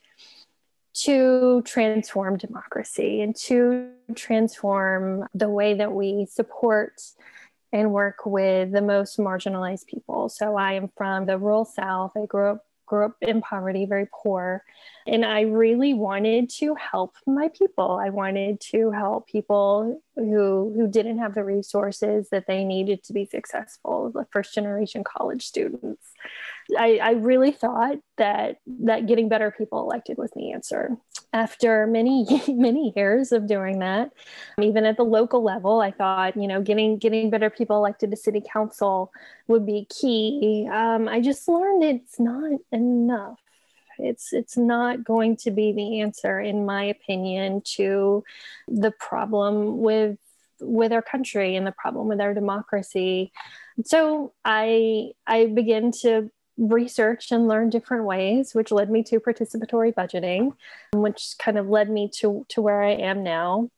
to 1.03 1.61
transform 1.63 2.37
democracy 2.37 3.21
and 3.21 3.35
to 3.35 3.89
transform 4.15 5.27
the 5.33 5.49
way 5.49 5.73
that 5.73 5.91
we 5.91 6.25
support 6.25 7.01
and 7.73 7.91
work 7.91 8.25
with 8.25 8.71
the 8.71 8.81
most 8.81 9.17
marginalized 9.17 9.85
people. 9.87 10.29
So 10.29 10.55
I 10.55 10.73
am 10.73 10.89
from 10.95 11.25
the 11.25 11.37
rural 11.37 11.65
South. 11.65 12.13
I 12.15 12.25
grew 12.25 12.51
up 12.51 12.65
grew 12.85 13.05
up 13.05 13.15
in 13.21 13.41
poverty, 13.41 13.85
very 13.85 14.07
poor. 14.13 14.63
And 15.07 15.25
I 15.25 15.41
really 15.41 15.93
wanted 15.93 16.49
to 16.57 16.75
help 16.75 17.15
my 17.25 17.49
people. 17.49 17.99
I 18.01 18.09
wanted 18.09 18.59
to 18.71 18.91
help 18.91 19.27
people 19.27 20.01
who 20.15 20.73
who 20.75 20.87
didn't 20.87 21.19
have 21.19 21.35
the 21.35 21.43
resources 21.43 22.29
that 22.29 22.47
they 22.47 22.63
needed 22.63 23.03
to 23.05 23.13
be 23.13 23.25
successful, 23.25 24.11
the 24.11 24.27
first 24.31 24.53
generation 24.53 25.03
college 25.03 25.45
students. 25.45 26.11
I, 26.77 26.99
I 27.01 27.11
really 27.11 27.51
thought 27.51 27.97
that 28.17 28.57
that 28.81 29.05
getting 29.07 29.29
better 29.29 29.51
people 29.51 29.79
elected 29.79 30.17
was 30.17 30.31
the 30.35 30.51
answer. 30.51 30.97
After 31.31 31.85
many 31.85 32.25
many 32.47 32.93
years 32.95 33.31
of 33.31 33.47
doing 33.47 33.79
that, 33.79 34.11
even 34.61 34.85
at 34.85 34.97
the 34.97 35.03
local 35.03 35.43
level, 35.43 35.81
I 35.81 35.91
thought 35.91 36.35
you 36.35 36.47
know 36.47 36.61
getting 36.61 36.97
getting 36.97 37.29
better 37.29 37.49
people 37.49 37.77
elected 37.77 38.11
to 38.11 38.17
city 38.17 38.41
council 38.51 39.11
would 39.47 39.65
be 39.65 39.87
key. 39.89 40.67
Um, 40.71 41.07
I 41.07 41.21
just 41.21 41.47
learned 41.47 41.83
it's 41.83 42.19
not 42.19 42.59
enough. 42.71 43.39
It's 43.99 44.33
it's 44.33 44.57
not 44.57 45.03
going 45.03 45.37
to 45.37 45.51
be 45.51 45.71
the 45.71 46.01
answer, 46.01 46.39
in 46.39 46.65
my 46.65 46.83
opinion, 46.85 47.61
to 47.75 48.23
the 48.67 48.91
problem 48.91 49.79
with 49.79 50.17
with 50.61 50.93
our 50.93 51.01
country 51.01 51.55
and 51.55 51.67
the 51.67 51.73
problem 51.73 52.07
with 52.07 52.21
our 52.21 52.33
democracy. 52.33 53.31
So 53.85 54.33
I 54.43 55.11
I 55.27 55.47
begin 55.47 55.91
to 56.01 56.31
research 56.57 57.31
and 57.31 57.47
learn 57.47 57.69
different 57.69 58.05
ways, 58.05 58.53
which 58.53 58.71
led 58.71 58.89
me 58.89 59.03
to 59.03 59.19
participatory 59.19 59.93
budgeting, 59.93 60.53
which 60.93 61.35
kind 61.39 61.57
of 61.57 61.67
led 61.67 61.89
me 61.89 62.09
to, 62.19 62.45
to 62.49 62.61
where 62.61 62.81
I 62.81 62.91
am 62.91 63.23
now. 63.23 63.69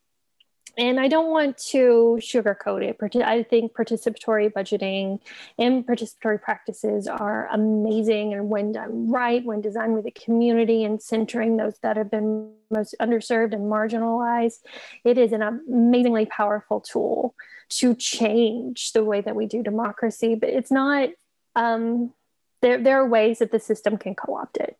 And 0.78 1.00
I 1.00 1.08
don't 1.08 1.30
want 1.30 1.58
to 1.70 2.18
sugarcoat 2.20 2.84
it. 2.84 2.96
I 3.24 3.42
think 3.42 3.72
participatory 3.72 4.52
budgeting 4.52 5.18
and 5.58 5.84
participatory 5.84 6.40
practices 6.40 7.08
are 7.08 7.48
amazing. 7.50 8.32
And 8.32 8.48
when 8.48 8.70
done 8.70 9.10
right, 9.10 9.44
when 9.44 9.60
designed 9.60 9.94
with 9.94 10.04
the 10.04 10.12
community 10.12 10.84
and 10.84 11.02
centering 11.02 11.56
those 11.56 11.76
that 11.82 11.96
have 11.96 12.12
been 12.12 12.52
most 12.70 12.94
underserved 13.00 13.54
and 13.54 13.64
marginalized, 13.64 14.60
it 15.04 15.18
is 15.18 15.32
an 15.32 15.42
amazingly 15.42 16.26
powerful 16.26 16.80
tool 16.80 17.34
to 17.70 17.96
change 17.96 18.92
the 18.92 19.04
way 19.04 19.20
that 19.20 19.34
we 19.34 19.46
do 19.46 19.64
democracy. 19.64 20.36
But 20.36 20.50
it's 20.50 20.70
not 20.70 21.08
um, 21.56 22.14
there, 22.60 22.82
there 22.82 23.00
are 23.00 23.08
ways 23.08 23.38
that 23.38 23.52
the 23.52 23.60
system 23.60 23.96
can 23.96 24.14
co-opt 24.14 24.56
it. 24.58 24.76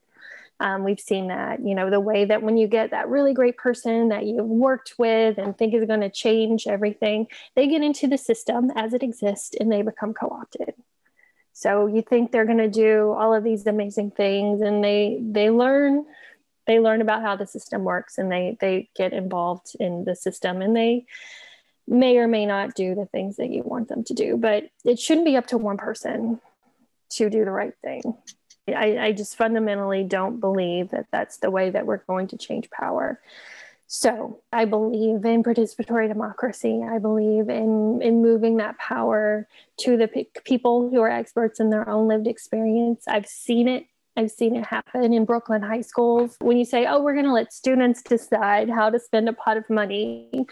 Um, 0.61 0.83
we've 0.83 0.99
seen 0.99 1.29
that, 1.29 1.65
you 1.65 1.75
know, 1.75 1.89
the 1.89 2.01
way 2.01 2.25
that 2.25 2.43
when 2.43 2.57
you 2.57 2.67
get 2.67 2.91
that 2.91 3.09
really 3.09 3.33
great 3.33 3.57
person 3.57 4.09
that 4.09 4.27
you've 4.27 4.45
worked 4.45 4.95
with 4.99 5.39
and 5.39 5.57
think 5.57 5.73
is 5.73 5.85
going 5.85 6.01
to 6.01 6.11
change 6.11 6.67
everything, 6.67 7.29
they 7.55 7.69
get 7.69 7.83
into 7.83 8.09
the 8.09 8.19
system 8.19 8.73
as 8.75 8.93
it 8.93 9.05
exists 9.05 9.55
and 9.59 9.71
they 9.71 9.83
become 9.83 10.15
co 10.15 10.29
opted. 10.29 10.75
So 11.53 11.87
you 11.87 12.03
think 12.03 12.31
they're 12.31 12.45
going 12.45 12.59
to 12.59 12.69
do 12.69 13.13
all 13.13 13.35
of 13.35 13.45
these 13.45 13.67
amazing 13.67 14.13
things 14.13 14.61
and 14.61 14.83
they 14.83 15.19
they 15.21 15.51
learn 15.51 16.05
they 16.67 16.79
learn 16.79 17.01
about 17.01 17.23
how 17.23 17.35
the 17.35 17.47
system 17.47 17.83
works 17.83 18.19
and 18.19 18.31
they 18.31 18.57
they 18.61 18.89
get 18.95 19.13
involved 19.13 19.75
in 19.81 20.05
the 20.05 20.15
system 20.15 20.63
and 20.63 20.77
they 20.77 21.07
may 21.89 22.19
or 22.19 22.29
may 22.29 22.47
not 22.47 22.75
do 22.75 22.95
the 22.95 23.07
things 23.07 23.39
that 23.39 23.51
you 23.51 23.63
want 23.65 23.89
them 23.89 24.05
to 24.05 24.15
do 24.15 24.37
but 24.37 24.71
it 24.85 25.01
shouldn't 25.01 25.27
be 25.27 25.37
up 25.37 25.49
to 25.49 25.59
one 25.59 25.79
person 25.79 26.41
to 27.11 27.31
do 27.31 27.45
the 27.45 27.51
right 27.51 27.75
thing. 27.83 28.03
I, 28.69 28.99
I 28.99 29.13
just 29.13 29.37
fundamentally 29.37 30.05
don't 30.05 30.41
believe 30.41 30.91
that 30.91 31.07
that's 31.11 31.39
the 31.39 31.51
way 31.51 31.71
that 31.71 31.87
we're 31.87 32.05
going 32.05 32.29
to 32.29 32.37
change 32.37 32.71
power. 32.71 33.21
So 33.87 34.43
I 34.53 34.67
believe 34.67 35.25
in 35.25 35.43
participatory 35.43 36.09
democracy. 36.09 36.83
I 36.87 36.99
believe 36.99 37.49
in, 37.49 38.01
in 38.03 38.21
moving 38.21 38.59
that 38.59 38.77
power 38.79 39.49
to 39.79 39.97
the 39.97 40.09
pe- 40.09 40.27
people 40.45 40.91
who 40.91 41.01
are 41.01 41.11
experts 41.11 41.59
in 41.59 41.71
their 41.71 41.89
own 41.89 42.07
lived 42.07 42.27
experience. 42.27 43.05
I've 43.09 43.27
seen 43.27 43.67
it 43.67 43.87
I've 44.19 44.33
seen 44.33 44.57
it 44.57 44.67
happen 44.67 45.13
in 45.13 45.25
Brooklyn 45.25 45.63
high 45.63 45.83
schools. 45.83 46.37
When 46.41 46.57
you 46.57 46.65
say, 46.65 46.87
oh, 46.87 47.01
we're 47.01 47.13
going 47.13 47.25
to 47.25 47.33
let 47.33 47.53
students 47.53 48.03
decide 48.03 48.69
how 48.69 48.91
to 48.91 48.99
spend 48.99 49.29
a 49.29 49.33
pot 49.33 49.57
of 49.57 49.71
money, 49.71 50.45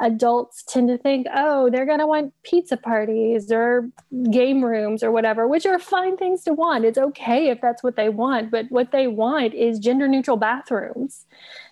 adults 0.00 0.62
tend 0.62 0.88
to 0.88 0.96
think, 0.96 1.26
oh, 1.34 1.68
they're 1.68 1.84
going 1.84 1.98
to 1.98 2.06
want 2.06 2.32
pizza 2.44 2.78
parties 2.78 3.52
or 3.52 3.90
game 4.30 4.64
rooms 4.64 5.02
or 5.02 5.12
whatever, 5.12 5.46
which 5.46 5.66
are 5.66 5.78
fine 5.78 6.16
things 6.16 6.44
to 6.44 6.54
want. 6.54 6.86
It's 6.86 6.96
okay 6.96 7.50
if 7.50 7.60
that's 7.60 7.82
what 7.82 7.96
they 7.96 8.08
want. 8.08 8.50
But 8.50 8.66
what 8.70 8.90
they 8.90 9.06
want 9.06 9.52
is 9.52 9.78
gender 9.78 10.08
neutral 10.08 10.38
bathrooms 10.38 11.26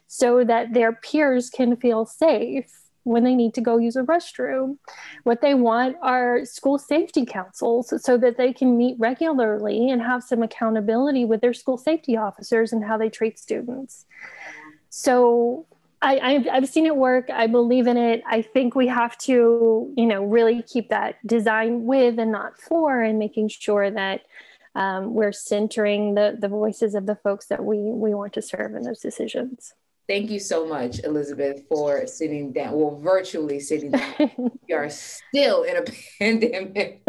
so 0.06 0.44
that 0.44 0.74
their 0.74 0.92
peers 0.92 1.48
can 1.48 1.76
feel 1.76 2.04
safe 2.04 2.87
when 3.08 3.24
they 3.24 3.34
need 3.34 3.54
to 3.54 3.60
go 3.60 3.78
use 3.78 3.96
a 3.96 4.02
restroom. 4.02 4.76
What 5.24 5.40
they 5.40 5.54
want 5.54 5.96
are 6.02 6.44
school 6.44 6.78
safety 6.78 7.24
councils 7.24 7.92
so 8.04 8.18
that 8.18 8.36
they 8.36 8.52
can 8.52 8.76
meet 8.76 8.96
regularly 8.98 9.90
and 9.90 10.02
have 10.02 10.22
some 10.22 10.42
accountability 10.42 11.24
with 11.24 11.40
their 11.40 11.54
school 11.54 11.78
safety 11.78 12.16
officers 12.16 12.72
and 12.72 12.84
how 12.84 12.98
they 12.98 13.08
treat 13.08 13.38
students. 13.38 14.04
So 14.90 15.66
I, 16.00 16.44
have 16.52 16.68
seen 16.68 16.86
it 16.86 16.96
work. 16.96 17.28
I 17.28 17.48
believe 17.48 17.86
in 17.86 17.96
it. 17.96 18.22
I 18.26 18.42
think 18.42 18.74
we 18.74 18.86
have 18.86 19.18
to, 19.18 19.92
you 19.96 20.06
know, 20.06 20.22
really 20.22 20.62
keep 20.62 20.90
that 20.90 21.16
design 21.26 21.84
with 21.84 22.18
and 22.18 22.30
not 22.30 22.60
for, 22.60 23.02
and 23.02 23.18
making 23.18 23.48
sure 23.48 23.90
that 23.90 24.20
um, 24.76 25.12
we're 25.12 25.32
centering 25.32 26.14
the 26.14 26.36
the 26.38 26.46
voices 26.46 26.94
of 26.94 27.06
the 27.06 27.16
folks 27.16 27.46
that 27.46 27.64
we 27.64 27.78
we 27.78 28.14
want 28.14 28.32
to 28.34 28.42
serve 28.42 28.76
in 28.76 28.82
those 28.82 29.00
decisions. 29.00 29.74
Thank 30.08 30.30
you 30.30 30.40
so 30.40 30.66
much, 30.66 31.00
Elizabeth, 31.04 31.64
for 31.68 32.06
sitting 32.06 32.50
down, 32.50 32.72
well, 32.72 32.96
virtually 32.96 33.60
sitting 33.60 33.90
down. 33.90 34.14
we 34.68 34.74
are 34.74 34.88
still 34.88 35.64
in 35.64 35.76
a 35.76 35.82
pandemic. 36.18 37.02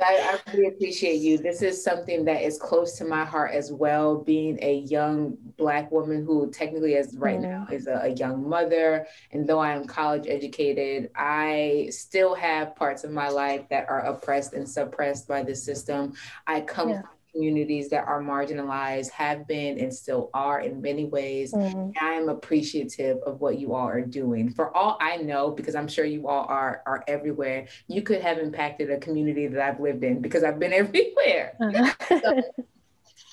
I, 0.00 0.38
I, 0.46 0.50
really 0.50 0.68
appreciate 0.68 1.20
you. 1.20 1.38
This 1.38 1.60
is 1.60 1.84
something 1.84 2.24
that 2.24 2.42
is 2.42 2.58
close 2.58 2.96
to 2.98 3.04
my 3.04 3.24
heart 3.24 3.52
as 3.52 3.70
well. 3.70 4.16
Being 4.16 4.58
a 4.62 4.78
young 4.78 5.36
Black 5.58 5.92
woman 5.92 6.24
who 6.24 6.50
technically, 6.50 6.96
as 6.96 7.14
right 7.16 7.38
mm. 7.38 7.42
now, 7.42 7.66
is 7.70 7.86
a, 7.86 8.00
a, 8.04 8.08
young 8.08 8.48
mother, 8.48 9.06
and 9.30 9.46
though 9.46 9.60
I 9.60 9.74
am 9.74 9.86
college 9.86 10.26
educated, 10.26 11.10
I 11.14 11.88
still 11.90 12.34
have 12.34 12.74
parts 12.74 13.04
of 13.04 13.12
my 13.12 13.28
life 13.28 13.68
that 13.68 13.88
are 13.88 14.00
oppressed 14.00 14.54
and 14.54 14.68
suppressed 14.68 15.28
by 15.28 15.42
the 15.44 15.54
system. 15.54 16.14
I 16.46 16.62
come 16.62 16.88
yeah 16.88 17.02
communities 17.32 17.88
that 17.90 18.06
are 18.06 18.22
marginalized 18.22 19.10
have 19.10 19.46
been 19.46 19.78
and 19.78 19.92
still 19.92 20.30
are 20.34 20.60
in 20.60 20.80
many 20.80 21.06
ways. 21.06 21.52
Mm-hmm. 21.52 21.90
I 22.00 22.12
am 22.12 22.28
appreciative 22.28 23.18
of 23.26 23.40
what 23.40 23.58
you 23.58 23.74
all 23.74 23.88
are 23.88 24.02
doing. 24.02 24.50
For 24.50 24.76
all 24.76 24.98
I 25.00 25.16
know, 25.16 25.50
because 25.50 25.74
I'm 25.74 25.88
sure 25.88 26.04
you 26.04 26.28
all 26.28 26.46
are 26.46 26.82
are 26.86 27.04
everywhere, 27.08 27.66
you 27.88 28.02
could 28.02 28.20
have 28.20 28.38
impacted 28.38 28.90
a 28.90 28.98
community 28.98 29.46
that 29.46 29.60
I've 29.60 29.80
lived 29.80 30.04
in 30.04 30.20
because 30.20 30.44
I've 30.44 30.58
been 30.58 30.72
everywhere. 30.82 31.54
Uh-huh. 31.60 32.20
so, 32.20 32.42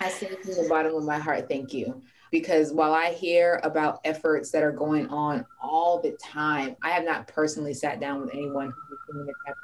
I 0.01 0.09
say 0.09 0.27
from 0.27 0.55
the 0.55 0.67
bottom 0.69 0.95
of 0.95 1.03
my 1.03 1.19
heart, 1.19 1.49
thank 1.49 1.73
you. 1.73 2.01
Because 2.31 2.71
while 2.71 2.93
I 2.93 3.11
hear 3.11 3.59
about 3.63 4.01
efforts 4.05 4.51
that 4.51 4.61
are 4.61 4.71
going 4.71 5.07
on 5.07 5.45
all 5.61 5.99
the 5.99 6.11
time, 6.23 6.75
I 6.83 6.91
have 6.91 7.03
not 7.03 7.27
personally 7.27 7.73
sat 7.73 7.99
down 7.99 8.21
with 8.21 8.29
anyone 8.31 8.71
who's 8.87 8.99
doing 9.11 9.25
the 9.25 9.33
type 9.45 9.55